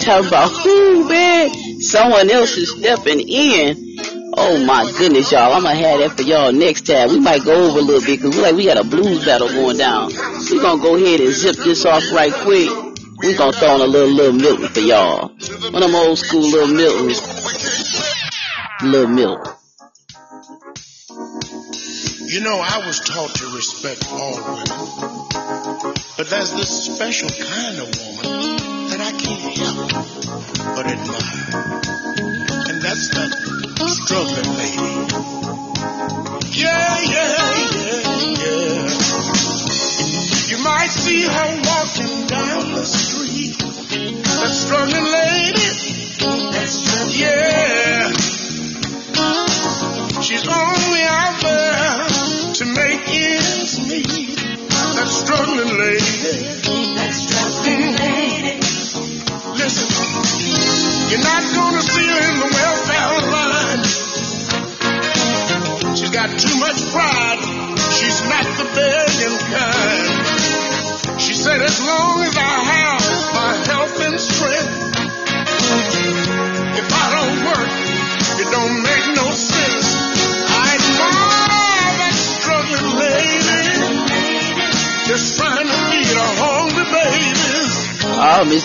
[0.09, 0.23] man.
[0.23, 1.81] They talk about who, man.
[1.81, 3.97] Someone else is stepping in.
[4.41, 5.53] Oh my goodness, y'all.
[5.53, 7.11] I'm gonna have that for y'all next time.
[7.11, 9.49] We might go over a little bit because we like we got a blues battle
[9.49, 10.11] going down.
[10.51, 12.71] We're gonna go ahead and zip this off right quick.
[13.23, 15.29] We gonna throw on a little little Milton for y'all.
[15.29, 17.21] One of them old school little Miltons.
[18.83, 19.55] Little Milton.
[22.29, 24.67] You know, I was taught to respect all women.
[26.17, 28.38] But there's this special kind of woman
[30.79, 31.59] but admire.
[32.71, 33.31] And that's that
[33.99, 34.95] struggling lady.
[36.55, 37.35] Yeah, yeah,
[37.75, 38.03] yeah,
[38.39, 38.87] yeah.
[40.51, 43.59] You might see her walking down the street.
[43.59, 45.08] That struggling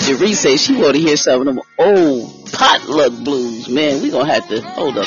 [0.04, 3.70] Jeree says she want to hear some of them old potluck blues.
[3.70, 5.06] Man, we gonna have to hold up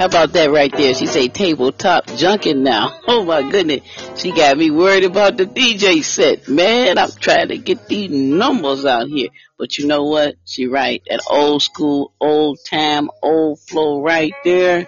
[0.00, 0.94] How about that right there?
[0.94, 2.98] She say tabletop junkin' now.
[3.06, 3.82] Oh my goodness.
[4.16, 6.48] She got me worried about the DJ set.
[6.48, 9.28] Man, I'm trying to get these numbers out here.
[9.58, 10.36] But you know what?
[10.46, 11.02] She right.
[11.10, 14.86] That old school, old time, old flow right there.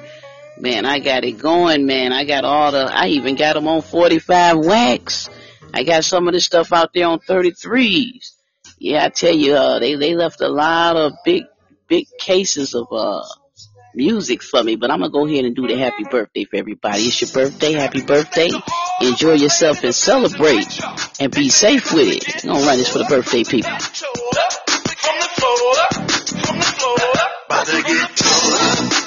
[0.57, 2.15] Man, I got it going, man.
[2.15, 5.29] I got all the, I even got them on 45 wax.
[5.75, 8.31] I got some of this stuff out there on 33s.
[8.79, 11.43] Yeah, I tell you, uh, they, they left a lot of big,
[11.87, 13.25] big cases of, uh,
[13.95, 17.03] music for me, but I'm gonna go ahead and do the happy birthday for everybody.
[17.03, 18.51] It's your birthday, happy birthday.
[19.01, 20.81] Enjoy yourself and celebrate
[21.21, 22.45] and be safe with it.
[22.45, 23.71] I'm gonna run this for the birthday people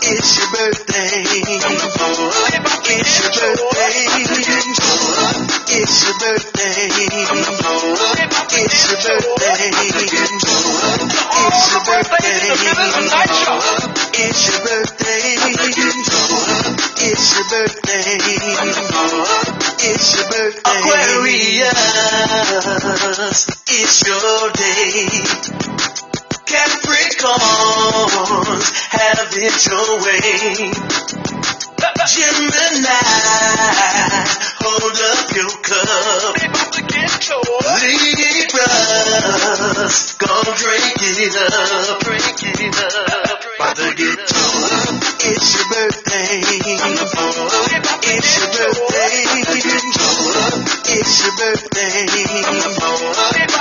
[0.07, 1.25] it's your birthday.
[2.85, 4.05] It's your birthday.
[5.75, 6.89] It's your birthday.
[8.53, 9.65] It's your birthday.
[10.85, 12.39] It's your birthday.
[14.13, 15.35] It's your birthday.
[17.01, 18.17] It's your birthday.
[19.81, 20.71] It's your birthday.
[20.79, 21.81] Aquarius.
[23.67, 26.14] It's your day.
[26.55, 28.07] Capricorns,
[28.95, 30.71] have it your way.
[32.07, 32.95] Gemini,
[34.63, 36.39] hold up your cup.
[38.45, 41.99] Libras, gon' drink it up.
[41.99, 43.43] Drink it up.
[43.59, 44.95] About to get tore up.
[45.27, 46.39] It's your birthday.
[48.07, 50.24] It's your birthday.
[50.97, 52.07] It's your birthday.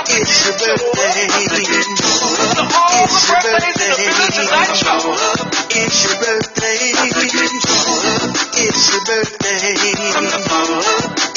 [0.06, 1.26] It's your birthday.
[2.14, 3.98] It's your birthday.
[5.74, 6.94] It's your birthday.
[8.54, 9.74] It's your birthday.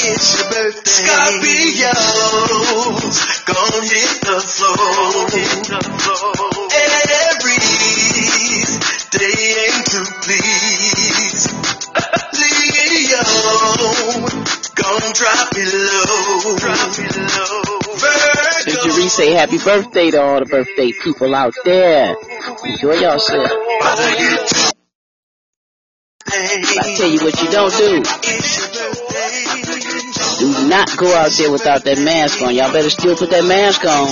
[0.06, 1.02] It's your birthday.
[1.88, 5.26] Scorpios, gon' hit the floor.
[7.58, 8.78] Aries,
[9.10, 9.34] they
[9.66, 11.42] aim to please.
[12.38, 13.22] Leo,
[14.78, 16.56] gon' drop it low.
[16.56, 17.78] Drop it low.
[19.08, 22.14] Say happy birthday to all the birthday people out there.
[22.64, 23.50] Enjoy yourself.
[26.30, 28.02] I tell you what you don't do.
[30.38, 32.54] Do not go out there without that mask on.
[32.54, 34.08] Y'all better still put that mask on.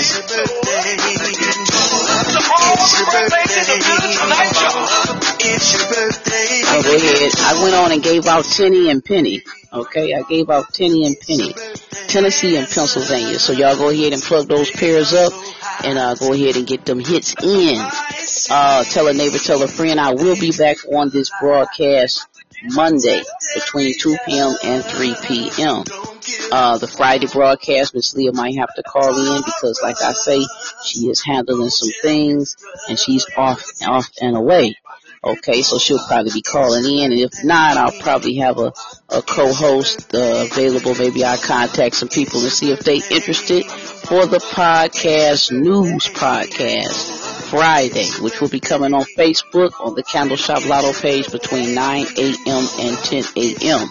[6.86, 7.32] Ahead.
[7.38, 9.42] I went on and gave out Tenny and Penny.
[9.72, 11.54] Okay, I gave out Tenny and Penny.
[12.08, 13.38] Tennessee and Pennsylvania.
[13.38, 15.32] So y'all go ahead and plug those pairs up
[15.84, 17.78] and uh, go ahead and get them hits in.
[18.50, 19.98] Uh, tell a neighbor, tell a friend.
[19.98, 22.26] I will be back on this broadcast
[22.74, 23.22] Monday
[23.54, 24.54] between 2 p.m.
[24.62, 25.84] and 3 p.m.
[26.52, 30.44] Uh, the Friday broadcast, Miss Leah might have to call in because, like I say,
[30.84, 32.56] she is handling some things
[32.88, 34.76] and she's off, off and away.
[35.24, 38.72] Okay, so she'll probably be calling in, and if not, I'll probably have a,
[39.08, 40.94] a co-host uh, available.
[40.94, 47.25] Maybe I'll contact some people and see if they interested for the podcast news podcast
[47.56, 52.06] Friday, which will be coming on Facebook on the Candle Shop Lotto page between 9
[52.18, 52.68] a.m.
[52.80, 53.88] and 10 a.m.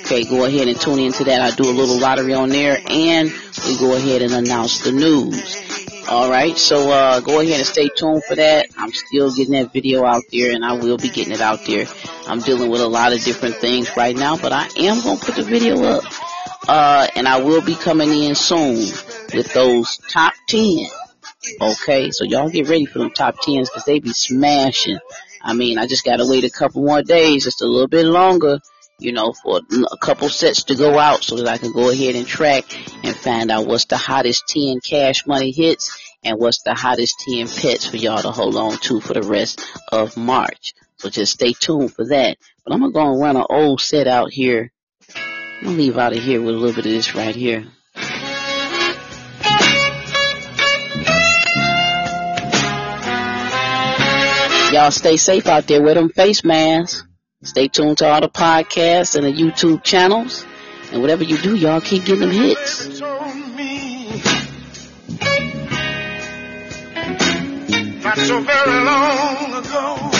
[0.00, 1.40] Okay, go ahead and tune into that.
[1.40, 3.32] I do a little lottery on there, and
[3.66, 6.08] we go ahead and announce the news.
[6.08, 8.66] All right, so uh, go ahead and stay tuned for that.
[8.76, 11.86] I'm still getting that video out there, and I will be getting it out there.
[12.26, 15.36] I'm dealing with a lot of different things right now, but I am gonna put
[15.36, 16.02] the video up,
[16.66, 18.74] uh, and I will be coming in soon
[19.32, 20.88] with those top ten.
[21.60, 24.98] Okay, so y'all get ready for them top tens because they be smashing.
[25.42, 28.58] I mean, I just gotta wait a couple more days, just a little bit longer
[28.98, 29.60] you know, for
[29.92, 32.64] a couple sets to go out so that I can go ahead and track
[33.04, 37.48] and find out what's the hottest 10 cash money hits and what's the hottest 10
[37.48, 40.74] pets for y'all to hold on to for the rest of March.
[40.96, 42.38] So just stay tuned for that.
[42.64, 44.72] But I'm gonna go and run an old set out here.
[45.16, 47.68] I'm gonna leave out of here with a little bit of this right here.
[54.72, 57.02] Y'all stay safe out there with them face masks.
[57.42, 60.44] Stay tuned to all the podcasts and the YouTube channels.
[60.92, 63.00] And whatever you do, y'all keep getting them hits.
[68.04, 70.10] Not so very long ago.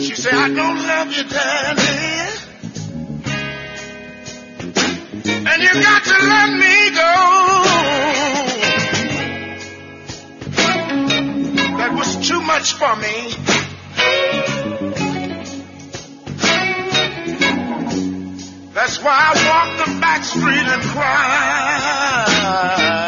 [0.00, 1.22] She said, I don't love you.
[5.46, 7.31] And you got to let me go.
[12.62, 13.34] Much for me.
[18.72, 23.01] That's why I walk the back street and cry.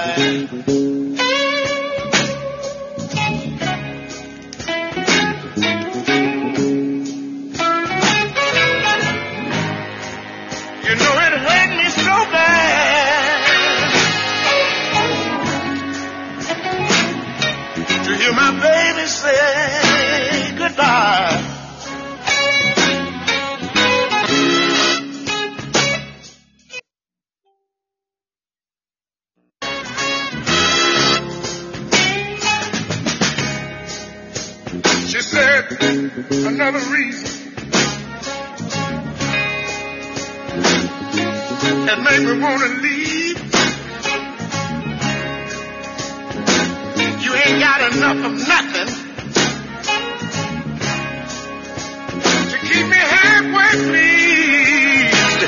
[36.31, 37.53] Another reason
[41.87, 43.39] that made me want to leave.
[47.23, 48.89] You ain't got enough of nothing
[52.51, 55.43] to keep me halfway pleased.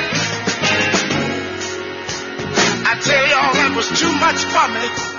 [2.85, 5.16] I tell y'all that was too much for me.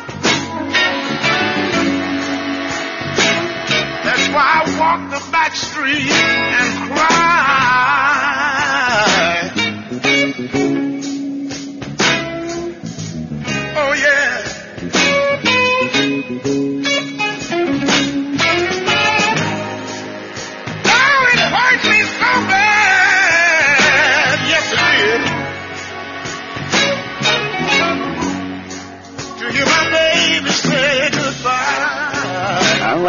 [4.41, 7.39] I walk the back street and cry.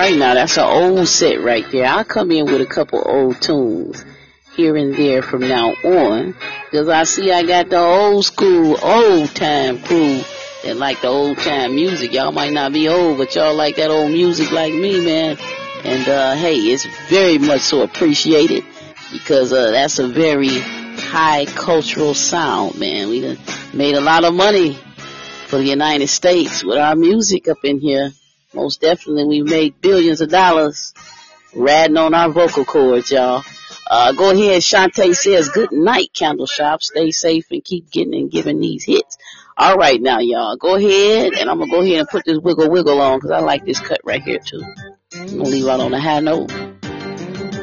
[0.10, 1.86] Right, now that's an old set right there.
[1.86, 4.04] I'll come in with a couple old tunes
[4.56, 9.36] here and there from now on because I see I got the old school, old
[9.36, 10.22] time crew
[10.64, 12.12] that like the old time music.
[12.14, 15.38] Y'all might not be old, but y'all like that old music like me, man.
[15.84, 18.64] And uh, hey, it's very much so appreciated
[19.12, 23.10] because uh, that's a very high cultural sound, man.
[23.10, 23.38] We
[23.74, 24.74] made a lot of money
[25.46, 28.12] for the United States with our music up in here.
[28.54, 30.94] Most definitely, we made billions of dollars
[31.54, 33.44] riding on our vocal cords, y'all.
[33.90, 36.82] Uh, go ahead, Shantae says, good night, Candle Shop.
[36.84, 39.18] Stay safe and keep getting and giving these hits.
[39.58, 42.70] All right, now, y'all, go ahead, and I'm gonna go ahead and put this wiggle
[42.70, 44.64] wiggle on because I like this cut right here too.
[45.14, 46.52] I'm gonna leave out on a high note.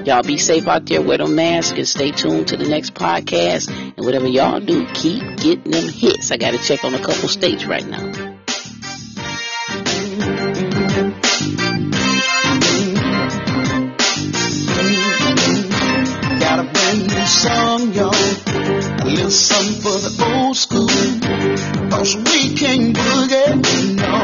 [0.05, 3.69] Y'all be safe out there, wear them masks, and stay tuned to the next podcast.
[3.97, 6.31] And whatever y'all do, keep getting them hits.
[6.31, 8.26] I gotta check on a couple states right now.
[17.37, 18.15] Song, y'all.
[18.15, 20.89] A little something for the old school.
[21.93, 24.15] Cause we can boogie, no,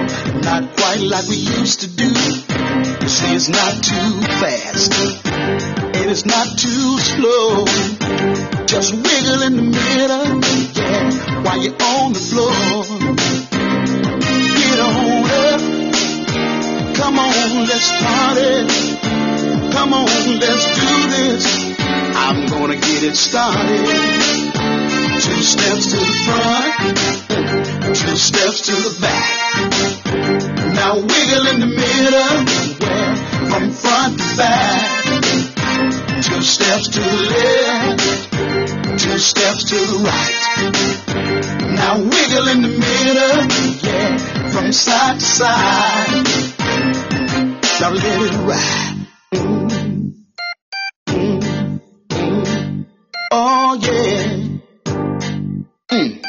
[0.41, 2.09] not quite like we used to do.
[2.09, 7.65] You see, it's not too fast, and it's not too slow.
[8.65, 10.29] Just wiggle in the middle,
[10.79, 12.53] yeah, while you're on the floor.
[14.57, 15.61] Get on up,
[16.97, 18.53] come on, let's party.
[19.73, 21.72] Come on, let's do this.
[22.15, 23.87] I'm gonna get it started.
[25.23, 29.53] Two steps to the front, two steps to the back.
[30.75, 32.47] Now wiggle in the middle,
[33.51, 35.23] from front to back.
[36.23, 38.01] Two steps to the left,
[39.03, 40.53] two steps to the right.
[41.77, 43.47] Now wiggle in the middle.
[43.83, 44.17] yeah,
[44.51, 46.27] from side to side.
[47.81, 49.02] Now let it ride.
[53.35, 54.59] Oh yeah.
[55.91, 56.23] Mm.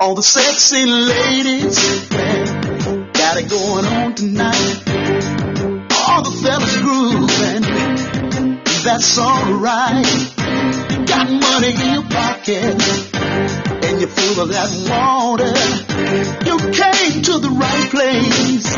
[0.00, 1.78] All the sexy ladies
[3.14, 4.82] got it going on tonight.
[6.08, 7.62] All the fellas grooving,
[8.82, 10.10] that's alright.
[10.90, 12.74] You got money in your pocket
[13.86, 15.54] and full of that water.
[16.50, 18.74] You came to the right place.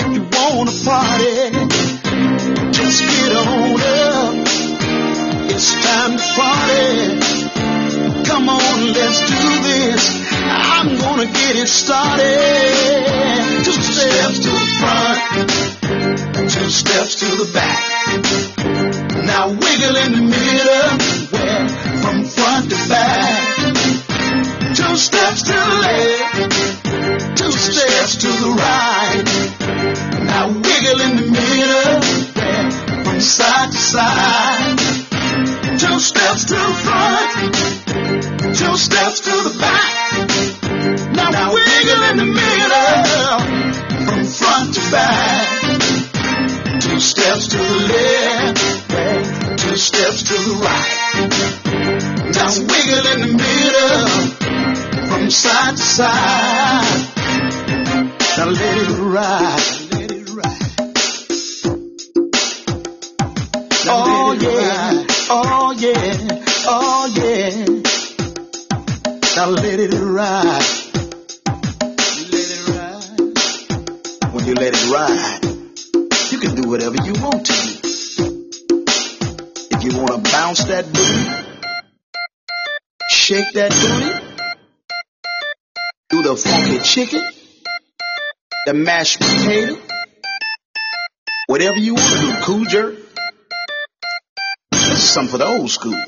[0.00, 1.54] If you wanna party,
[2.72, 4.09] just get on up.
[5.62, 7.20] It's time to party.
[8.24, 10.02] Come on, let's do this.
[10.48, 13.04] I'm gonna get it started.
[13.66, 15.20] Two steps to the front,
[16.48, 18.24] two steps to the back.
[19.26, 20.96] Now wiggle in the middle,
[21.28, 21.68] where
[22.00, 23.44] from front to back.
[24.74, 26.56] Two steps to the left,
[27.36, 29.28] two steps to the right.
[30.24, 32.00] Now wiggle in the middle,
[32.32, 32.70] where
[33.04, 34.29] from side to side.
[88.70, 89.76] The mashed potato,
[91.48, 92.94] whatever you want to do, cool jerk.
[94.70, 96.00] This is something for the old school.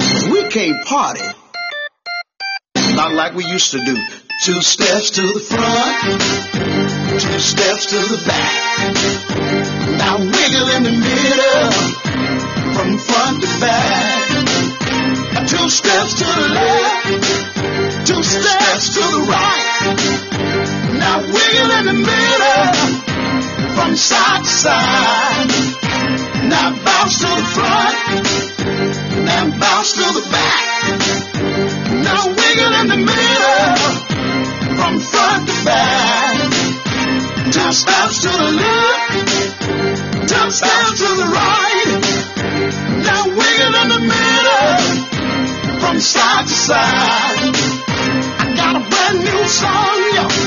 [0.00, 1.22] We can't party
[2.74, 3.94] not like we used to do.
[4.42, 6.22] Two steps to the front,
[7.22, 8.94] two steps to the back.
[9.98, 11.70] Now wiggle in the middle,
[12.74, 14.12] from front to back.
[15.46, 19.96] Two steps to the left, two steps to the right.
[20.98, 22.66] Now wiggle in the middle,
[23.74, 25.50] from side to side.
[26.50, 28.26] Now bounce to the front,
[29.24, 30.98] now bounce to the back.
[32.02, 33.76] Now wiggle in the middle,
[34.76, 36.50] from front to back.
[37.52, 39.28] Two steps to the left,
[40.28, 42.00] two steps to the right.
[43.06, 47.61] Now wiggle in the middle, from side to side.
[49.14, 50.32] I got a